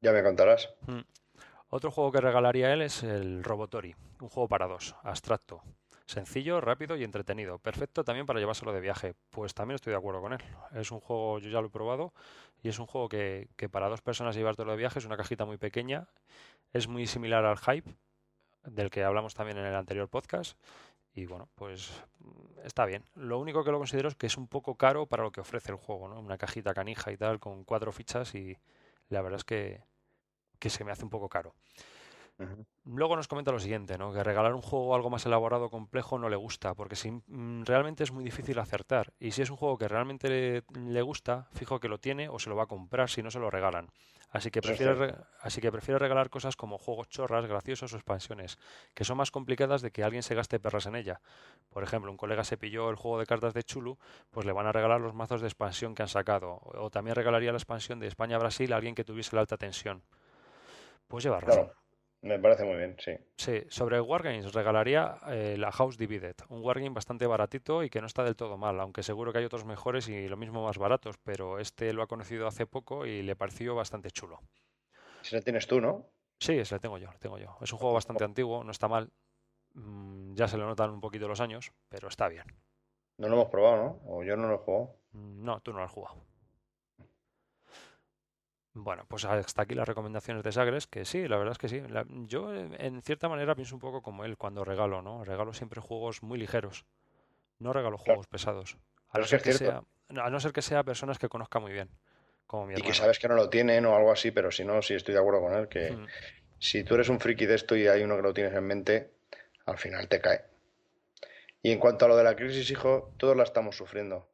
Ya 0.00 0.12
me 0.12 0.22
contarás. 0.22 0.72
Mm. 0.86 1.00
Otro 1.70 1.90
juego 1.90 2.10
que 2.10 2.20
regalaría 2.20 2.72
él 2.72 2.82
es 2.82 3.02
el 3.02 3.44
Robotori, 3.44 3.94
un 4.20 4.28
juego 4.28 4.48
para 4.48 4.66
dos, 4.66 4.96
abstracto. 5.02 5.62
Sencillo, 6.10 6.60
rápido 6.60 6.96
y 6.96 7.04
entretenido. 7.04 7.60
Perfecto 7.60 8.02
también 8.02 8.26
para 8.26 8.40
llevárselo 8.40 8.72
de 8.72 8.80
viaje. 8.80 9.14
Pues 9.30 9.54
también 9.54 9.76
estoy 9.76 9.92
de 9.92 9.96
acuerdo 9.96 10.20
con 10.20 10.32
él. 10.32 10.40
Es 10.74 10.90
un 10.90 10.98
juego, 10.98 11.38
yo 11.38 11.50
ya 11.50 11.60
lo 11.60 11.68
he 11.68 11.70
probado, 11.70 12.12
y 12.64 12.68
es 12.68 12.80
un 12.80 12.86
juego 12.86 13.08
que, 13.08 13.46
que 13.54 13.68
para 13.68 13.88
dos 13.88 14.02
personas 14.02 14.34
llevártelo 14.34 14.72
de 14.72 14.76
viaje 14.76 14.98
es 14.98 15.04
una 15.04 15.16
cajita 15.16 15.44
muy 15.44 15.56
pequeña. 15.56 16.08
Es 16.72 16.88
muy 16.88 17.06
similar 17.06 17.44
al 17.44 17.58
Hype, 17.58 17.94
del 18.64 18.90
que 18.90 19.04
hablamos 19.04 19.34
también 19.34 19.58
en 19.58 19.66
el 19.66 19.74
anterior 19.76 20.08
podcast. 20.08 20.58
Y 21.14 21.26
bueno, 21.26 21.48
pues 21.54 22.02
mm, 22.18 22.66
está 22.66 22.86
bien. 22.86 23.04
Lo 23.14 23.38
único 23.38 23.62
que 23.62 23.70
lo 23.70 23.78
considero 23.78 24.08
es 24.08 24.16
que 24.16 24.26
es 24.26 24.36
un 24.36 24.48
poco 24.48 24.74
caro 24.74 25.06
para 25.06 25.22
lo 25.22 25.30
que 25.30 25.40
ofrece 25.40 25.70
el 25.70 25.78
juego, 25.78 26.08
¿no? 26.08 26.18
Una 26.18 26.38
cajita 26.38 26.74
canija 26.74 27.12
y 27.12 27.18
tal, 27.18 27.38
con 27.38 27.62
cuatro 27.62 27.92
fichas, 27.92 28.34
y 28.34 28.58
la 29.10 29.22
verdad 29.22 29.36
es 29.36 29.44
que, 29.44 29.80
que 30.58 30.70
se 30.70 30.82
me 30.82 30.90
hace 30.90 31.04
un 31.04 31.10
poco 31.10 31.28
caro. 31.28 31.54
Luego 32.84 33.14
nos 33.14 33.28
comenta 33.28 33.52
lo 33.52 33.60
siguiente, 33.60 33.98
¿no? 33.98 34.12
Que 34.12 34.24
regalar 34.24 34.54
un 34.54 34.62
juego 34.62 34.94
algo 34.94 35.10
más 35.10 35.26
elaborado 35.26 35.66
o 35.66 35.70
complejo 35.70 36.18
no 36.18 36.28
le 36.28 36.36
gusta, 36.36 36.74
porque 36.74 36.96
si, 36.96 37.10
mm, 37.10 37.64
realmente 37.64 38.02
es 38.04 38.10
muy 38.12 38.24
difícil 38.24 38.58
acertar. 38.58 39.12
Y 39.20 39.32
si 39.32 39.42
es 39.42 39.50
un 39.50 39.56
juego 39.56 39.76
que 39.78 39.86
realmente 39.86 40.28
le, 40.28 40.64
le 40.80 41.02
gusta, 41.02 41.46
fijo 41.52 41.78
que 41.78 41.88
lo 41.88 41.98
tiene 41.98 42.28
o 42.28 42.38
se 42.38 42.48
lo 42.48 42.56
va 42.56 42.64
a 42.64 42.66
comprar 42.66 43.10
si 43.10 43.22
no 43.22 43.30
se 43.30 43.38
lo 43.38 43.50
regalan. 43.50 43.90
Así 44.32 44.50
que, 44.50 44.62
prefiere, 44.62 44.94
re- 44.94 45.14
así 45.42 45.60
que 45.60 45.72
prefiere 45.72 45.98
regalar 45.98 46.30
cosas 46.30 46.54
como 46.56 46.78
juegos 46.78 47.08
chorras, 47.08 47.46
graciosos 47.46 47.92
o 47.92 47.96
expansiones, 47.96 48.58
que 48.94 49.04
son 49.04 49.16
más 49.16 49.30
complicadas 49.32 49.82
de 49.82 49.90
que 49.90 50.04
alguien 50.04 50.22
se 50.22 50.34
gaste 50.36 50.60
perras 50.60 50.86
en 50.86 50.94
ella. 50.94 51.20
Por 51.68 51.82
ejemplo, 51.82 52.10
un 52.12 52.16
colega 52.16 52.44
se 52.44 52.56
pilló 52.56 52.90
el 52.90 52.96
juego 52.96 53.18
de 53.18 53.26
cartas 53.26 53.54
de 53.54 53.64
Chulu, 53.64 53.98
pues 54.30 54.46
le 54.46 54.52
van 54.52 54.66
a 54.66 54.72
regalar 54.72 55.00
los 55.00 55.14
mazos 55.14 55.40
de 55.40 55.48
expansión 55.48 55.94
que 55.96 56.02
han 56.02 56.08
sacado. 56.08 56.60
O 56.62 56.90
también 56.90 57.16
regalaría 57.16 57.50
la 57.50 57.58
expansión 57.58 57.98
de 57.98 58.06
España-Brasil 58.06 58.72
a 58.72 58.76
alguien 58.76 58.94
que 58.94 59.04
tuviese 59.04 59.34
la 59.34 59.42
alta 59.42 59.56
tensión. 59.56 60.02
Pues 61.08 61.24
lleva 61.24 61.40
razón. 61.40 61.64
Claro, 61.66 61.80
me 62.22 62.38
parece 62.38 62.64
muy 62.64 62.76
bien, 62.76 62.96
sí. 62.98 63.12
Sí, 63.36 63.64
sobre 63.68 64.00
Wargames 64.00 64.52
regalaría 64.52 65.16
eh, 65.28 65.56
la 65.58 65.72
House 65.72 65.96
Divided, 65.96 66.36
un 66.48 66.62
wargame 66.62 66.90
bastante 66.90 67.26
baratito 67.26 67.82
y 67.82 67.90
que 67.90 68.00
no 68.00 68.06
está 68.06 68.24
del 68.24 68.36
todo 68.36 68.58
mal, 68.58 68.78
aunque 68.80 69.02
seguro 69.02 69.32
que 69.32 69.38
hay 69.38 69.44
otros 69.44 69.64
mejores 69.64 70.08
y 70.08 70.28
lo 70.28 70.36
mismo 70.36 70.64
más 70.64 70.78
baratos, 70.78 71.16
pero 71.22 71.58
este 71.58 71.92
lo 71.92 72.02
ha 72.02 72.06
conocido 72.06 72.46
hace 72.46 72.66
poco 72.66 73.06
y 73.06 73.22
le 73.22 73.36
pareció 73.36 73.74
bastante 73.74 74.10
chulo. 74.10 74.40
Si 75.22 75.34
le 75.34 75.42
tienes 75.42 75.66
tú, 75.66 75.80
¿no? 75.80 76.06
Sí, 76.38 76.58
ese 76.58 76.74
lo 76.74 76.80
tengo 76.80 76.98
yo, 76.98 77.10
lo 77.12 77.18
tengo 77.18 77.38
yo. 77.38 77.56
Es 77.60 77.72
un 77.72 77.78
juego 77.78 77.94
bastante 77.94 78.24
antiguo, 78.24 78.64
no 78.64 78.70
está 78.70 78.88
mal. 78.88 79.10
Mm, 79.74 80.34
ya 80.34 80.48
se 80.48 80.56
le 80.56 80.64
notan 80.64 80.90
un 80.90 81.00
poquito 81.00 81.28
los 81.28 81.40
años, 81.40 81.72
pero 81.88 82.08
está 82.08 82.28
bien. 82.28 82.44
No 83.18 83.28
lo 83.28 83.34
hemos 83.34 83.48
probado, 83.48 83.76
¿no? 83.76 84.00
O 84.06 84.24
yo 84.24 84.36
no 84.36 84.48
lo 84.48 84.54
he 84.54 84.58
jugado. 84.58 84.96
Mm, 85.12 85.44
no, 85.44 85.60
tú 85.60 85.72
no 85.72 85.78
lo 85.78 85.84
has 85.84 85.92
jugado. 85.92 86.29
Bueno, 88.72 89.04
pues 89.08 89.24
hasta 89.24 89.62
aquí 89.62 89.74
las 89.74 89.88
recomendaciones 89.88 90.44
de 90.44 90.52
Sagres, 90.52 90.86
que 90.86 91.04
sí, 91.04 91.26
la 91.26 91.36
verdad 91.36 91.52
es 91.52 91.58
que 91.58 91.68
sí. 91.68 91.82
yo 92.26 92.54
en 92.54 93.02
cierta 93.02 93.28
manera 93.28 93.56
pienso 93.56 93.74
un 93.74 93.80
poco 93.80 94.00
como 94.00 94.24
él 94.24 94.36
cuando 94.36 94.64
regalo, 94.64 95.02
¿no? 95.02 95.24
Regalo 95.24 95.52
siempre 95.52 95.80
juegos 95.80 96.22
muy 96.22 96.38
ligeros. 96.38 96.86
No 97.58 97.72
regalo 97.72 97.98
juegos 97.98 98.28
pesados. 98.28 98.78
A 99.10 99.18
no, 99.18 99.24
ser 99.24 99.42
que 99.42 99.52
sea, 99.52 99.82
a 100.08 100.30
no 100.30 100.40
ser 100.40 100.52
que 100.52 100.62
sea 100.62 100.84
personas 100.84 101.18
que 101.18 101.28
conozca 101.28 101.58
muy 101.58 101.72
bien. 101.72 101.90
Como 102.46 102.66
mi 102.66 102.74
y 102.74 102.82
que 102.82 102.94
sabes 102.94 103.18
que 103.18 103.28
no 103.28 103.34
lo 103.34 103.50
tienen 103.50 103.86
o 103.86 103.94
algo 103.94 104.12
así, 104.12 104.30
pero 104.30 104.50
si 104.50 104.64
no, 104.64 104.80
sí 104.82 104.94
estoy 104.94 105.14
de 105.14 105.20
acuerdo 105.20 105.40
con 105.40 105.54
él, 105.54 105.68
que 105.68 105.96
si 106.58 106.84
tú 106.84 106.94
eres 106.94 107.08
un 107.08 107.18
friki 107.18 107.46
de 107.46 107.56
esto 107.56 107.74
y 107.76 107.88
hay 107.88 108.02
uno 108.02 108.16
que 108.16 108.22
lo 108.22 108.32
tienes 108.32 108.54
en 108.54 108.64
mente, 108.64 109.10
al 109.66 109.78
final 109.78 110.08
te 110.08 110.20
cae. 110.20 110.44
Y 111.62 111.72
en 111.72 111.78
cuanto 111.78 112.04
a 112.04 112.08
lo 112.08 112.16
de 112.16 112.24
la 112.24 112.36
crisis, 112.36 112.70
hijo, 112.70 113.12
todos 113.18 113.36
la 113.36 113.42
estamos 113.42 113.76
sufriendo. 113.76 114.29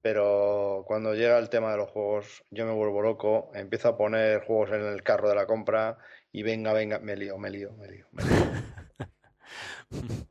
Pero 0.00 0.84
cuando 0.86 1.14
llega 1.14 1.38
el 1.38 1.48
tema 1.48 1.72
de 1.72 1.78
los 1.78 1.90
juegos, 1.90 2.44
yo 2.50 2.66
me 2.66 2.72
vuelvo 2.72 3.02
loco, 3.02 3.50
empiezo 3.54 3.88
a 3.88 3.96
poner 3.96 4.44
juegos 4.44 4.70
en 4.70 4.86
el 4.86 5.02
carro 5.02 5.28
de 5.28 5.34
la 5.34 5.46
compra 5.46 5.98
y 6.30 6.42
venga, 6.42 6.72
venga, 6.72 6.98
me 7.00 7.16
lío, 7.16 7.36
me 7.38 7.50
lío, 7.50 7.72
me 7.72 7.88
lío. 7.88 8.06
Me 8.12 8.22
lío. 8.22 8.36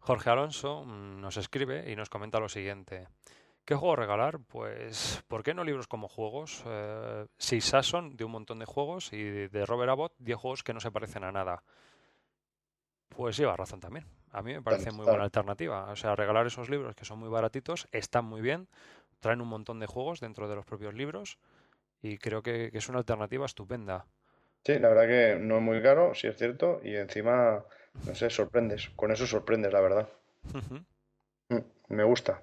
Jorge 0.00 0.30
Alonso 0.30 0.84
mm, 0.84 1.20
nos 1.20 1.36
escribe 1.36 1.90
y 1.90 1.96
nos 1.96 2.10
comenta 2.10 2.40
lo 2.40 2.48
siguiente. 2.48 3.08
¿Qué 3.64 3.74
juego 3.74 3.96
regalar? 3.96 4.40
Pues, 4.40 5.24
¿por 5.28 5.42
qué 5.42 5.54
no 5.54 5.64
libros 5.64 5.86
como 5.86 6.08
juegos? 6.08 6.62
Eh, 6.66 7.26
Six 7.38 7.64
Sasson, 7.64 8.14
de 8.14 8.24
un 8.24 8.32
montón 8.32 8.58
de 8.58 8.66
juegos, 8.66 9.10
y 9.14 9.48
de 9.48 9.64
Robert 9.64 9.90
Abbott, 9.90 10.12
10 10.18 10.38
juegos 10.38 10.62
que 10.62 10.74
no 10.74 10.80
se 10.80 10.90
parecen 10.90 11.24
a 11.24 11.32
nada. 11.32 11.62
Pues 13.08 13.38
lleva 13.38 13.56
razón 13.56 13.80
también. 13.80 14.04
A 14.32 14.42
mí 14.42 14.52
me 14.52 14.60
parece 14.60 14.90
muy 14.90 15.06
buena 15.06 15.24
alternativa. 15.24 15.90
O 15.90 15.96
sea, 15.96 16.14
regalar 16.14 16.46
esos 16.46 16.68
libros 16.68 16.94
que 16.94 17.06
son 17.06 17.20
muy 17.20 17.30
baratitos, 17.30 17.88
están 17.92 18.26
muy 18.26 18.42
bien, 18.42 18.68
traen 19.24 19.40
un 19.40 19.48
montón 19.48 19.80
de 19.80 19.86
juegos 19.86 20.20
dentro 20.20 20.50
de 20.50 20.54
los 20.54 20.66
propios 20.66 20.92
libros 20.92 21.38
y 22.02 22.18
creo 22.18 22.42
que, 22.42 22.70
es 22.74 22.90
una 22.90 22.98
alternativa 22.98 23.46
estupenda. 23.46 24.04
Sí, 24.62 24.78
la 24.78 24.90
verdad 24.90 25.06
que 25.06 25.38
no 25.40 25.56
es 25.56 25.62
muy 25.62 25.82
caro, 25.82 26.14
sí 26.14 26.26
es 26.26 26.36
cierto, 26.36 26.82
y 26.84 26.94
encima, 26.94 27.64
no 28.06 28.14
sé, 28.14 28.28
sorprendes. 28.28 28.90
Con 28.90 29.12
eso 29.12 29.26
sorprendes, 29.26 29.72
la 29.72 29.80
verdad. 29.80 30.10
Mm, 31.48 31.58
me 31.88 32.04
gusta. 32.04 32.42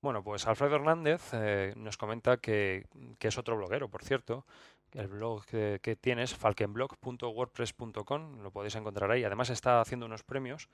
Bueno, 0.00 0.24
pues 0.24 0.46
Alfredo 0.46 0.76
Hernández 0.76 1.34
eh, 1.34 1.74
nos 1.76 1.98
comenta 1.98 2.38
que, 2.38 2.86
que, 3.18 3.28
es 3.28 3.36
otro 3.36 3.58
bloguero, 3.58 3.90
por 3.90 4.02
cierto, 4.02 4.46
el 4.92 5.08
blog 5.08 5.44
que, 5.44 5.98
tienes, 6.00 6.34
falkenblog.wordpress.com, 6.34 8.42
lo 8.42 8.50
podéis 8.50 8.76
encontrar 8.76 9.10
ahí. 9.10 9.24
Además 9.24 9.50
está 9.50 9.82
haciendo 9.82 10.06
unos 10.06 10.24
premios 10.24 10.70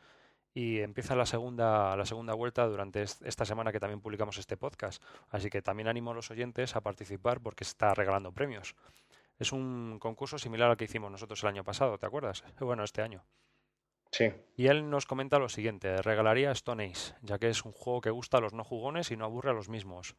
y 0.57 0.81
empieza 0.81 1.15
la 1.15 1.27
segunda, 1.27 1.95
la 1.99 2.07
segunda 2.07 2.33
vuelta 2.33 2.67
durante 2.67 3.03
esta 3.03 3.45
semana 3.45 3.73
que 3.73 3.79
también 3.79 4.01
publicamos 4.01 4.39
este 4.39 4.57
podcast. 4.57 5.03
Así 5.29 5.51
que 5.51 5.61
también 5.61 5.87
animo 5.87 6.13
a 6.13 6.15
los 6.15 6.31
oyentes 6.31 6.77
a 6.77 6.81
participar 6.81 7.43
porque 7.43 7.63
está 7.63 7.93
regalando 7.93 8.33
premios. 8.33 8.75
Es 9.39 9.53
un 9.53 9.99
concurso 10.01 10.39
similar 10.39 10.71
al 10.71 10.79
que 10.79 10.85
hicimos 10.85 11.11
nosotros 11.11 11.43
el 11.43 11.51
año 11.51 11.63
pasado, 11.63 11.99
¿te 11.99 12.07
acuerdas? 12.07 12.43
Bueno, 12.59 12.85
este 12.85 13.03
año. 13.03 13.23
Sí. 14.11 14.33
Y 14.57 14.69
él 14.69 14.89
nos 14.89 15.05
comenta 15.05 15.39
lo 15.39 15.51
siguiente, 15.51 16.01
regalaría 16.01 16.53
Stone 16.53 16.91
Ace, 16.91 17.13
ya 17.21 17.39
que 17.39 17.51
es 17.51 17.63
un 17.67 17.73
juego 17.73 18.01
que 18.01 18.09
gusta 18.09 18.39
a 18.39 18.41
los 18.41 18.55
no 18.55 18.65
jugones 18.65 19.11
y 19.11 19.17
no 19.19 19.27
aburre 19.27 19.51
a 19.51 19.53
los 19.53 19.69
mismos. 19.69 20.17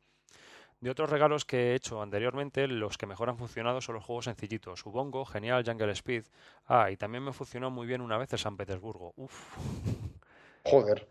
De 0.82 0.92
otros 0.92 1.10
regalos 1.10 1.46
que 1.46 1.72
he 1.72 1.74
hecho 1.74 2.00
anteriormente, 2.00 2.68
los 2.68 3.00
que 3.00 3.08
mejor 3.08 3.30
han 3.30 3.40
funcionado 3.40 3.82
son 3.82 3.96
los 3.96 4.04
juegos 4.06 4.26
sencillitos. 4.26 4.86
Ubongo, 4.86 5.26
genial, 5.26 5.64
Jungle 5.66 5.94
Speed. 5.94 6.26
Ah, 6.68 6.92
y 6.92 6.98
también 6.98 7.24
me 7.24 7.34
funcionó 7.34 7.72
muy 7.72 7.88
bien 7.88 8.02
una 8.02 8.20
vez 8.20 8.32
el 8.34 8.38
San 8.38 8.56
Petersburgo. 8.56 9.14
Uf. 9.16 10.07
Joder. 10.70 11.08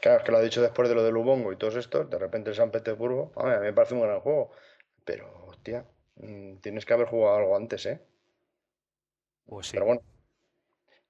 Claro, 0.00 0.24
que 0.24 0.32
lo 0.32 0.38
ha 0.38 0.42
dicho 0.42 0.62
después 0.62 0.88
de 0.88 0.94
lo 0.94 1.02
del 1.02 1.16
Ubongo 1.16 1.52
y 1.52 1.56
todos 1.56 1.76
estos, 1.76 2.08
de 2.08 2.18
repente 2.18 2.50
el 2.50 2.56
San 2.56 2.70
Petersburgo, 2.70 3.32
a 3.36 3.44
mí 3.44 3.50
me 3.60 3.72
parece 3.72 3.94
un 3.94 4.02
gran 4.02 4.20
juego. 4.20 4.52
Pero, 5.04 5.44
hostia, 5.46 5.84
mm, 6.16 6.56
tienes 6.56 6.86
que 6.86 6.94
haber 6.94 7.08
jugado 7.08 7.36
algo 7.36 7.56
antes, 7.56 7.84
¿eh? 7.86 8.00
Pues 9.46 9.66
sí. 9.66 9.72
Pero 9.74 9.86
bueno. 9.86 10.02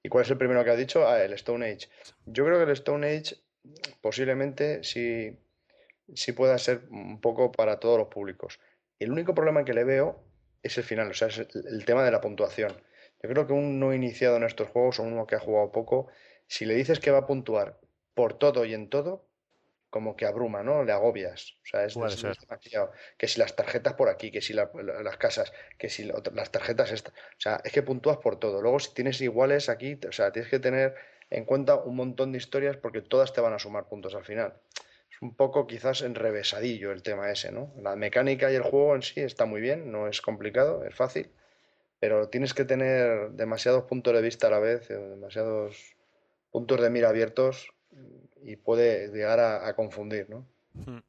¿Y 0.03 0.09
cuál 0.09 0.25
es 0.25 0.31
el 0.31 0.39
primero 0.39 0.65
que 0.65 0.71
ha 0.71 0.77
dicho? 0.77 1.07
Ah, 1.07 1.23
el 1.23 1.35
Stone 1.35 1.67
Age. 1.67 1.89
Yo 2.25 2.45
creo 2.45 2.57
que 2.59 2.65
el 2.65 2.71
Stone 2.71 3.07
Age 3.07 3.37
posiblemente 4.01 4.83
sí 4.83 5.39
sí 6.15 6.33
pueda 6.33 6.59
ser 6.59 6.83
un 6.91 7.21
poco 7.21 7.53
para 7.53 7.79
todos 7.79 7.99
los 7.99 8.09
públicos. 8.09 8.61
El 8.99 9.13
único 9.13 9.35
problema 9.35 9.65
que 9.65 9.75
le 9.75 9.85
veo 9.85 10.23
es 10.63 10.77
el 10.79 10.85
final, 10.85 11.11
o 11.11 11.15
sea, 11.15 11.29
es 11.29 11.39
el 11.39 11.85
tema 11.85 12.05
de 12.05 12.11
la 12.11 12.21
puntuación. 12.21 12.73
Yo 13.23 13.29
creo 13.29 13.47
que 13.47 13.53
un 13.53 13.79
no 13.79 13.95
iniciado 13.95 14.37
en 14.37 14.45
estos 14.45 14.69
juegos 14.69 14.99
o 14.99 15.03
uno 15.03 15.27
que 15.27 15.37
ha 15.37 15.41
jugado 15.41 15.73
poco, 15.73 16.09
si 16.51 16.67
le 16.67 16.75
dices 16.75 16.99
que 16.99 17.13
va 17.13 17.19
a 17.19 17.27
puntuar 17.29 17.79
por 18.13 18.37
todo 18.37 18.65
y 18.65 18.75
en 18.75 18.89
todo, 18.89 19.25
como 19.89 20.17
que 20.17 20.27
abruma, 20.27 20.65
¿no? 20.65 20.83
Le 20.83 20.91
agobias. 20.91 21.55
O 21.63 21.67
sea, 21.67 21.85
es, 21.85 21.95
demasiado. 21.95 22.91
Que 23.17 23.29
si 23.29 23.39
las 23.39 23.55
tarjetas 23.55 23.95
por 23.95 24.09
aquí, 24.09 24.33
que 24.33 24.41
si 24.41 24.53
las 24.53 24.69
casas, 25.17 25.53
que 25.79 25.89
si 25.89 26.05
las 26.05 26.51
tarjetas 26.51 26.91
estas. 26.91 27.15
O 27.15 27.41
sea, 27.41 27.61
es 27.63 27.73
que 27.73 27.83
puntúas 27.83 28.17
por 28.19 28.41
todo. 28.41 28.61
Luego, 28.61 28.81
si 28.81 28.93
tienes 28.93 29.21
iguales 29.21 29.69
aquí, 29.69 29.97
o 30.09 30.11
sea, 30.11 30.33
tienes 30.33 30.51
que 30.51 30.59
tener 30.59 30.97
en 31.31 31.45
cuenta 31.45 31.77
un 31.77 31.95
montón 31.95 32.33
de 32.33 32.39
historias 32.39 32.77
porque 32.77 33.01
todas 33.01 33.33
te 33.33 33.41
van 33.41 33.53
a 33.53 33.61
sumar 33.61 33.87
puntos 33.89 34.17
al 34.17 34.25
final 34.25 34.53
un 35.21 35.35
poco 35.37 35.67
quizás 35.67 36.01
enrevesadillo 36.01 36.93
el 36.93 37.03
tema 37.03 37.31
ese, 37.31 37.53
¿no? 37.53 37.75
La 37.77 37.95
mecánica 37.95 38.51
y 38.51 38.55
el 38.55 38.63
juego 38.63 38.95
en 38.95 39.03
sí 39.03 39.21
está 39.21 39.45
muy 39.45 39.61
bien, 39.61 39.93
no 39.93 40.09
es 40.09 40.23
complicado, 40.23 40.83
es 40.87 40.95
fácil, 40.95 41.31
pero 41.99 42.31
tienes 42.31 42.55
que 42.55 42.65
tener 42.65 43.33
demasiados 43.33 43.85
puntos 43.85 44.15
de 44.15 44.23
vista 44.23 44.47
a 44.47 44.51
la 44.51 44.61
vez, 44.61 44.91
eh, 44.91 44.95
demasiados 44.95 45.95
puntos 46.51 46.81
de 46.81 46.91
mira 46.91 47.09
abiertos 47.09 47.73
y 48.43 48.57
puede 48.57 49.09
llegar 49.09 49.41
a, 49.41 49.75
confundir, 49.75 50.29
¿no? 50.31 50.47
Hmm. 50.75 51.01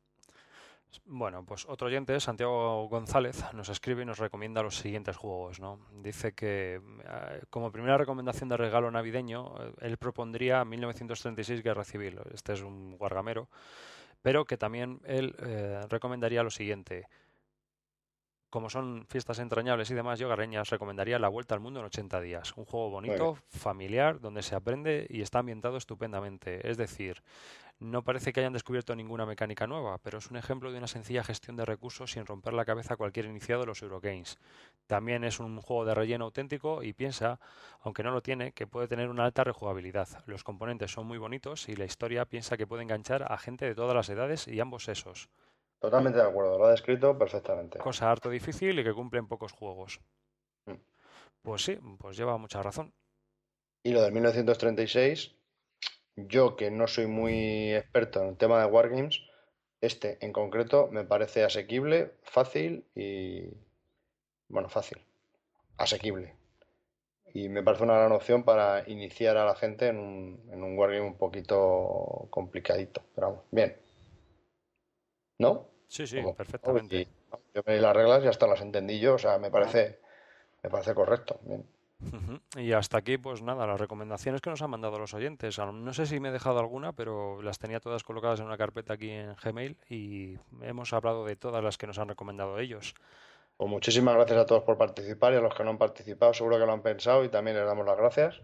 Bueno, 1.05 1.45
pues 1.45 1.65
otro 1.69 1.87
oyente, 1.87 2.19
Santiago 2.19 2.87
González, 2.89 3.43
nos 3.53 3.69
escribe 3.69 4.03
y 4.03 4.05
nos 4.05 4.19
recomienda 4.19 4.61
los 4.61 4.75
siguientes 4.75 5.15
juegos, 5.15 5.61
¿no? 5.61 5.79
Dice 6.01 6.33
que 6.33 6.75
eh, 6.75 7.41
como 7.49 7.71
primera 7.71 7.97
recomendación 7.97 8.49
de 8.49 8.57
regalo 8.57 8.91
navideño, 8.91 9.55
eh, 9.59 9.73
él 9.81 9.97
propondría 9.97 10.65
1936 10.65 11.63
Guerra 11.63 11.85
Civil. 11.85 12.19
Este 12.33 12.53
es 12.53 12.61
un 12.61 12.97
guargamero 12.97 13.47
pero 14.21 14.45
que 14.45 14.57
también 14.57 15.01
él 15.05 15.35
eh, 15.39 15.81
recomendaría 15.89 16.43
lo 16.43 16.51
siguiente. 16.51 17.07
Como 18.51 18.69
son 18.69 19.05
fiestas 19.07 19.39
entrañables 19.39 19.89
y 19.91 19.93
demás, 19.93 20.19
yo 20.19 20.27
Garreñas 20.27 20.69
recomendaría 20.69 21.17
La 21.19 21.29
Vuelta 21.29 21.55
al 21.55 21.61
Mundo 21.61 21.79
en 21.79 21.85
80 21.85 22.19
días. 22.19 22.53
Un 22.57 22.65
juego 22.65 22.89
bonito, 22.89 23.37
familiar, 23.47 24.19
donde 24.19 24.43
se 24.43 24.55
aprende 24.55 25.07
y 25.09 25.21
está 25.21 25.39
ambientado 25.39 25.77
estupendamente. 25.77 26.69
Es 26.69 26.75
decir, 26.75 27.23
no 27.79 28.03
parece 28.03 28.33
que 28.33 28.41
hayan 28.41 28.51
descubierto 28.51 28.93
ninguna 28.93 29.25
mecánica 29.25 29.67
nueva, 29.67 29.99
pero 29.99 30.17
es 30.17 30.29
un 30.29 30.35
ejemplo 30.35 30.69
de 30.69 30.79
una 30.79 30.87
sencilla 30.87 31.23
gestión 31.23 31.55
de 31.55 31.63
recursos 31.63 32.11
sin 32.11 32.25
romper 32.25 32.51
la 32.51 32.65
cabeza 32.65 32.95
a 32.95 32.97
cualquier 32.97 33.25
iniciado 33.25 33.61
de 33.61 33.67
los 33.67 33.81
Eurogames. 33.83 34.37
También 34.85 35.23
es 35.23 35.39
un 35.39 35.61
juego 35.61 35.85
de 35.85 35.95
relleno 35.95 36.25
auténtico 36.25 36.83
y 36.83 36.91
piensa, 36.91 37.39
aunque 37.79 38.03
no 38.03 38.11
lo 38.11 38.21
tiene, 38.21 38.51
que 38.51 38.67
puede 38.67 38.89
tener 38.89 39.07
una 39.07 39.23
alta 39.23 39.45
rejugabilidad. 39.45 40.09
Los 40.25 40.43
componentes 40.43 40.91
son 40.91 41.07
muy 41.07 41.17
bonitos 41.17 41.69
y 41.69 41.77
la 41.77 41.85
historia 41.85 42.25
piensa 42.25 42.57
que 42.57 42.67
puede 42.67 42.83
enganchar 42.83 43.31
a 43.31 43.37
gente 43.37 43.63
de 43.63 43.75
todas 43.75 43.95
las 43.95 44.09
edades 44.09 44.45
y 44.49 44.59
ambos 44.59 44.83
sesos. 44.83 45.29
Totalmente 45.81 46.19
de 46.19 46.25
acuerdo, 46.25 46.59
lo 46.59 46.65
ha 46.65 46.71
descrito 46.71 47.17
perfectamente. 47.17 47.79
Cosa 47.79 48.11
harto 48.11 48.29
difícil 48.29 48.79
y 48.79 48.83
que 48.83 48.93
cumple 48.93 49.19
en 49.19 49.27
pocos 49.27 49.51
juegos. 49.51 49.99
Mm. 50.67 50.75
Pues 51.41 51.63
sí, 51.63 51.79
pues 51.97 52.15
lleva 52.15 52.37
mucha 52.37 52.61
razón. 52.61 52.93
Y 53.83 53.91
lo 53.91 54.03
del 54.03 54.11
1936 54.11 55.35
yo, 56.15 56.55
que 56.55 56.69
no 56.69 56.85
soy 56.85 57.07
muy 57.07 57.73
experto 57.73 58.21
en 58.21 58.29
el 58.29 58.37
tema 58.37 58.59
de 58.59 58.65
Wargames, 58.65 59.21
este 59.81 60.23
en 60.23 60.33
concreto 60.33 60.87
me 60.91 61.03
parece 61.03 61.43
asequible, 61.43 62.13
fácil 62.21 62.85
y. 62.93 63.49
Bueno, 64.49 64.69
fácil. 64.69 64.99
Asequible. 65.77 66.35
Y 67.33 67.49
me 67.49 67.63
parece 67.63 67.83
una 67.83 67.97
gran 67.97 68.11
opción 68.11 68.43
para 68.43 68.87
iniciar 68.87 69.37
a 69.37 69.45
la 69.45 69.55
gente 69.55 69.87
en 69.87 69.97
un, 69.97 70.49
en 70.51 70.61
un 70.61 70.77
Wargame 70.77 71.07
un 71.07 71.17
poquito 71.17 72.27
complicadito. 72.29 73.01
Pero 73.15 73.27
vamos, 73.27 73.45
bien. 73.49 73.77
¿No? 75.39 75.70
Sí, 75.91 76.07
sí, 76.07 76.21
perfectamente. 76.37 77.05
yo 77.53 77.61
me 77.65 77.77
las 77.77 77.93
reglas 77.93 78.23
y 78.23 78.27
hasta 78.27 78.47
las 78.47 78.61
entendí 78.61 78.97
yo, 79.01 79.15
o 79.15 79.17
sea, 79.17 79.37
me 79.39 79.51
parece, 79.51 79.99
me 80.63 80.69
parece 80.69 80.95
correcto. 80.95 81.37
Bien. 81.43 81.65
Y 82.55 82.71
hasta 82.71 82.97
aquí, 82.97 83.17
pues 83.17 83.41
nada, 83.41 83.67
las 83.67 83.77
recomendaciones 83.77 84.39
que 84.39 84.49
nos 84.49 84.61
han 84.61 84.69
mandado 84.69 84.97
los 84.97 85.13
oyentes. 85.13 85.59
No 85.59 85.93
sé 85.93 86.05
si 86.05 86.21
me 86.21 86.29
he 86.29 86.31
dejado 86.31 86.59
alguna, 86.59 86.93
pero 86.93 87.41
las 87.41 87.59
tenía 87.59 87.81
todas 87.81 88.05
colocadas 88.05 88.39
en 88.39 88.45
una 88.45 88.57
carpeta 88.57 88.93
aquí 88.93 89.09
en 89.09 89.35
Gmail 89.35 89.75
y 89.89 90.37
hemos 90.61 90.93
hablado 90.93 91.25
de 91.25 91.35
todas 91.35 91.61
las 91.61 91.77
que 91.77 91.87
nos 91.87 91.99
han 91.99 92.07
recomendado 92.07 92.57
ellos. 92.57 92.95
Pues 93.57 93.69
muchísimas 93.69 94.15
gracias 94.15 94.39
a 94.39 94.45
todos 94.45 94.63
por 94.63 94.77
participar 94.77 95.33
y 95.33 95.35
a 95.35 95.41
los 95.41 95.53
que 95.53 95.65
no 95.65 95.71
han 95.71 95.77
participado, 95.77 96.33
seguro 96.33 96.57
que 96.57 96.65
lo 96.65 96.71
han 96.71 96.83
pensado 96.83 97.25
y 97.25 97.29
también 97.29 97.57
les 97.57 97.65
damos 97.65 97.85
las 97.85 97.97
gracias. 97.97 98.41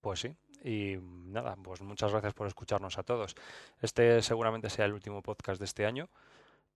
Pues 0.00 0.18
sí, 0.18 0.34
y 0.64 0.96
nada, 1.00 1.56
pues 1.62 1.82
muchas 1.82 2.10
gracias 2.10 2.34
por 2.34 2.48
escucharnos 2.48 2.98
a 2.98 3.04
todos. 3.04 3.36
Este 3.80 4.20
seguramente 4.22 4.70
sea 4.70 4.86
el 4.86 4.92
último 4.92 5.22
podcast 5.22 5.60
de 5.60 5.66
este 5.66 5.86
año 5.86 6.08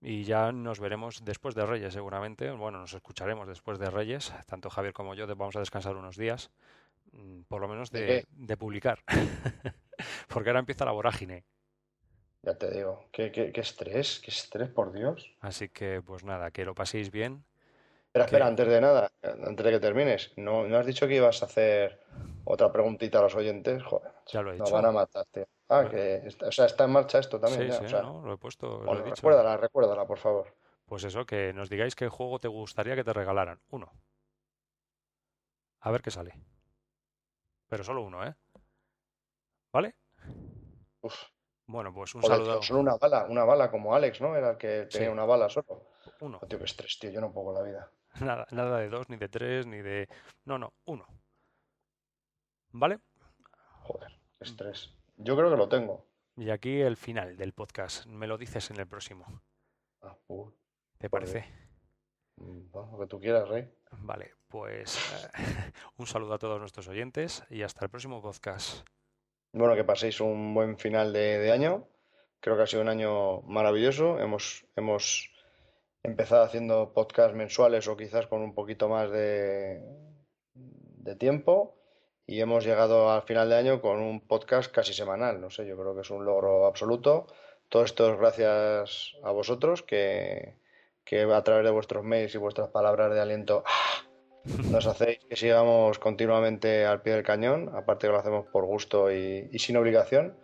Y 0.09 0.23
ya 0.23 0.53
nos 0.53 0.79
veremos 0.79 1.25
después 1.25 1.57
de 1.57 1.67
Reyes, 1.67 1.93
seguramente. 1.93 2.49
Bueno, 2.53 2.79
nos 2.79 2.95
escucharemos 2.95 3.49
después 3.49 3.81
de 3.81 3.91
Reyes. 3.91 4.33
Tanto 4.47 4.71
Javier 4.71 4.93
como 4.93 5.17
yo 5.17 5.27
vamos 5.27 5.57
a 5.57 5.59
descansar 5.59 5.97
unos 5.97 6.17
días, 6.17 6.53
mm, 7.11 7.41
por 7.49 7.61
lo 7.61 7.67
menos 7.67 7.91
de, 7.91 8.25
de 8.31 8.57
publicar. 8.57 9.01
Porque 10.29 10.51
ahora 10.51 10.61
empieza 10.61 10.85
la 10.85 10.93
vorágine. 10.93 11.43
Ya 12.43 12.55
te 12.55 12.71
digo, 12.71 13.09
qué, 13.11 13.33
qué, 13.33 13.51
qué 13.51 13.61
estrés, 13.61 14.21
qué 14.21 14.31
estrés, 14.31 14.69
por 14.69 14.93
Dios. 14.93 15.35
Así 15.41 15.71
que, 15.71 16.01
pues 16.07 16.23
nada, 16.23 16.53
que 16.53 16.65
lo 16.65 16.77
paséis 16.77 17.11
bien. 17.11 17.45
Espera, 18.07 18.27
espera, 18.27 18.47
antes 18.47 18.69
de 18.69 18.81
nada, 18.81 19.11
antes 19.25 19.67
de 19.67 19.73
que 19.73 19.81
termines, 19.81 20.33
¿no, 20.37 20.69
¿no 20.69 20.79
has 20.79 20.87
dicho 20.87 21.09
que 21.09 21.17
ibas 21.17 21.43
a 21.43 21.47
hacer 21.47 22.01
otra 22.45 22.71
preguntita 22.71 23.19
a 23.19 23.23
los 23.23 23.35
oyentes? 23.35 23.83
Joder, 23.83 24.13
Ya 24.29 24.41
lo 24.43 24.53
he 24.53 24.57
nos 24.57 24.69
dicho. 24.69 24.77
van 24.77 24.87
a 24.87 24.93
matar, 24.93 25.27
tío. 25.33 25.49
Ah, 25.69 25.83
Bueno. 25.83 25.91
que, 25.91 26.17
está- 26.29 26.49
o 26.49 26.53
sea, 26.53 26.67
está 26.67 26.85
en 26.85 26.91
marcha 26.93 27.19
esto 27.19 27.41
también 27.41 27.63
Sí, 27.63 27.69
ya, 27.69 27.79
sí, 27.79 27.85
o 27.87 27.89
sea, 27.89 28.03
no, 28.03 28.23
lo 28.25 28.35
he 28.35 28.39
puesto, 28.39 28.67
lo 28.79 28.83
he 28.83 28.87
bueno, 28.87 29.03
dicho. 29.03 29.17
recuérdala, 29.17 29.57
recuérdala, 29.57 30.07
por 30.07 30.19
favor. 30.19 30.55
Pues 30.85 31.03
eso, 31.05 31.27
que 31.27 31.53
nos 31.53 31.69
digáis 31.69 31.97
qué 31.97 32.09
juego 32.09 32.39
te 32.39 32.47
gustaría 32.49 32.95
que 32.95 33.03
te 33.03 33.13
regalaran. 33.13 33.61
Uno. 33.71 33.93
A 35.81 35.91
ver 35.91 36.03
qué 36.03 36.11
sale. 36.13 36.35
Pero 37.69 37.83
solo 37.83 38.03
uno, 38.03 38.25
¿eh? 38.25 38.35
¿Vale? 39.73 39.97
Uf, 41.01 41.15
Bueno, 41.67 41.93
pues 41.93 42.15
un 42.15 42.23
joder, 42.23 42.37
saludo. 42.39 42.53
tío, 42.61 42.63
solo 42.63 42.81
una 42.81 42.97
bala, 42.97 43.27
una 43.29 43.45
bala 43.45 43.69
como 43.71 43.95
Alex, 43.95 44.21
¿no? 44.21 44.37
Era 44.37 44.51
el 44.53 44.57
que 44.57 44.87
tenía 44.87 45.09
Sí. 45.09 45.13
una 45.13 45.25
bala 45.25 45.49
solo. 45.49 45.83
Uno. 46.21 46.39
Oh, 46.41 46.47
tío, 46.47 46.59
qué 46.59 46.65
estrés, 46.65 46.97
tío, 47.01 47.11
yo 47.11 47.21
no 47.21 47.33
puedo 47.33 47.47
con 47.47 47.55
la 47.57 47.63
vida. 47.63 47.91
Nada, 48.21 48.47
nada 48.53 48.79
de 48.79 48.89
dos, 48.89 49.09
ni 49.09 49.17
de 49.17 49.29
tres, 49.29 49.67
ni 49.67 49.79
de... 49.83 50.09
No, 50.45 50.59
no, 50.59 50.73
uno. 50.85 51.07
¿Vale? 52.71 53.01
Joder, 53.83 54.17
estrés. 54.41 54.95
Yo 55.17 55.37
creo 55.37 55.51
que 55.51 55.57
lo 55.57 55.69
tengo. 55.69 56.07
Y 56.37 56.51
aquí 56.51 56.81
el 56.81 56.97
final 56.97 57.37
del 57.37 57.53
podcast. 57.53 58.07
Me 58.07 58.27
lo 58.27 58.37
dices 58.37 58.71
en 58.71 58.79
el 58.79 58.87
próximo. 58.87 59.25
Ah, 60.03 60.17
¿Te 60.99 61.09
parece? 61.09 61.45
mm, 62.37 62.71
bueno, 62.71 62.93
lo 62.93 62.99
que 62.99 63.07
tú 63.07 63.19
quieras, 63.19 63.49
Rey. 63.49 63.71
Vale, 63.93 64.35
pues 64.49 64.99
eh, 65.15 65.29
un 65.97 66.07
saludo 66.07 66.35
a 66.35 66.39
todos 66.39 66.61
nuestros 66.61 66.89
oyentes 66.89 67.45
y 67.49 67.63
hasta 67.63 67.85
el 67.85 67.91
próximo 67.91 68.21
podcast. 68.21 68.87
Bueno, 69.53 69.75
que 69.75 69.85
paséis 69.85 70.21
un 70.21 70.53
buen 70.53 70.77
final 70.77 71.13
de, 71.13 71.39
de 71.39 71.53
año. 71.53 71.89
Creo 72.41 72.57
que 72.57 72.65
ha 72.65 72.67
sido 72.67 72.83
un 72.83 72.89
año 72.91 73.41
maravilloso. 73.43 74.21
Hemos, 74.21 74.67
hemos 74.77 75.33
empezado 76.03 76.45
haciendo 76.45 76.93
podcasts 76.93 77.35
mensuales 77.35 77.89
o 77.89 77.97
quizás 77.97 78.27
con 78.27 78.43
un 78.43 78.55
poquito 78.55 78.89
más 78.91 79.11
de, 79.11 79.83
de 80.55 81.17
tiempo. 81.17 81.76
Y 82.27 82.41
hemos 82.41 82.65
llegado 82.65 83.11
al 83.11 83.23
final 83.23 83.49
de 83.49 83.57
año 83.57 83.81
con 83.81 84.01
un 84.01 84.21
podcast 84.21 84.73
casi 84.73 84.93
semanal. 84.93 85.41
No 85.41 85.51
sé, 85.51 85.67
yo 85.67 85.77
creo 85.77 85.95
que 85.95 86.01
es 86.01 86.11
un 86.11 86.25
logro 86.25 86.67
absoluto. 86.67 87.27
Todo 87.69 87.85
esto 87.85 88.11
es 88.13 88.19
gracias 88.19 89.15
a 89.23 89.31
vosotros 89.31 89.83
que, 89.83 90.55
que 91.05 91.23
a 91.23 91.43
través 91.43 91.65
de 91.65 91.71
vuestros 91.71 92.05
mails 92.05 92.35
y 92.35 92.39
vuestras 92.39 92.69
palabras 92.71 93.13
de 93.13 93.21
aliento 93.21 93.65
nos 94.71 94.87
hacéis 94.87 95.19
que 95.29 95.37
sigamos 95.37 95.99
continuamente 95.99 96.85
al 96.85 97.03
pie 97.03 97.15
del 97.15 97.25
cañón, 97.25 97.71
aparte 97.75 98.07
que 98.07 98.13
lo 98.13 98.19
hacemos 98.19 98.47
por 98.47 98.65
gusto 98.65 99.11
y, 99.13 99.49
y 99.53 99.59
sin 99.59 99.77
obligación. 99.77 100.37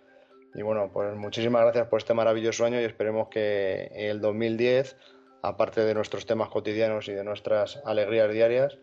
Y 0.54 0.62
bueno, 0.62 0.90
pues 0.92 1.14
muchísimas 1.14 1.62
gracias 1.62 1.88
por 1.88 1.98
este 1.98 2.14
maravilloso 2.14 2.64
año 2.64 2.80
y 2.80 2.84
esperemos 2.84 3.28
que 3.28 3.90
el 3.94 4.20
2010, 4.20 4.96
aparte 5.42 5.84
de 5.84 5.94
nuestros 5.94 6.26
temas 6.26 6.48
cotidianos 6.48 7.08
y 7.08 7.12
de 7.12 7.24
nuestras 7.24 7.80
alegrías 7.84 8.30
diarias, 8.30 8.78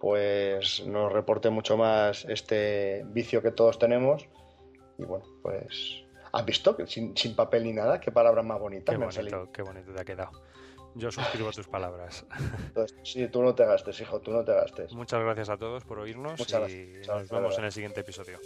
pues 0.00 0.84
nos 0.86 1.12
reporte 1.12 1.50
mucho 1.50 1.76
más 1.76 2.24
este 2.26 3.04
vicio 3.08 3.42
que 3.42 3.50
todos 3.50 3.78
tenemos. 3.78 4.28
Y 4.98 5.04
bueno, 5.04 5.24
pues... 5.42 6.02
¿Has 6.32 6.44
visto? 6.44 6.76
Sin, 6.86 7.16
sin 7.16 7.34
papel 7.34 7.64
ni 7.64 7.72
nada, 7.72 7.98
qué 7.98 8.12
palabras 8.12 8.44
más 8.44 8.60
bonitas 8.60 8.94
Qué 8.94 9.02
bonito, 9.02 9.50
qué 9.52 9.62
bonito 9.62 9.94
te 9.94 10.00
ha 10.02 10.04
quedado. 10.04 10.32
Yo 10.94 11.10
suscribo 11.10 11.50
tus 11.52 11.68
palabras. 11.68 12.26
Entonces, 12.66 12.96
sí, 13.04 13.28
tú 13.28 13.42
no 13.42 13.54
te 13.54 13.64
gastes, 13.66 14.00
hijo, 14.00 14.20
tú 14.20 14.30
no 14.32 14.44
te 14.44 14.52
gastes. 14.52 14.92
Muchas 14.92 15.20
gracias 15.20 15.50
a 15.50 15.56
todos 15.58 15.84
por 15.84 15.98
Muchas 15.98 16.70
y 16.70 16.92
gracias. 16.92 17.08
nos 17.08 17.28
vemos 17.28 17.58
en 17.58 17.64
el 17.64 17.72
siguiente 17.72 18.00
episodio. 18.00 18.38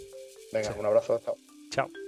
Venga, 0.51 0.75
un 0.77 0.85
abrazo, 0.85 1.19
chao. 1.23 1.35
Chao. 1.69 2.00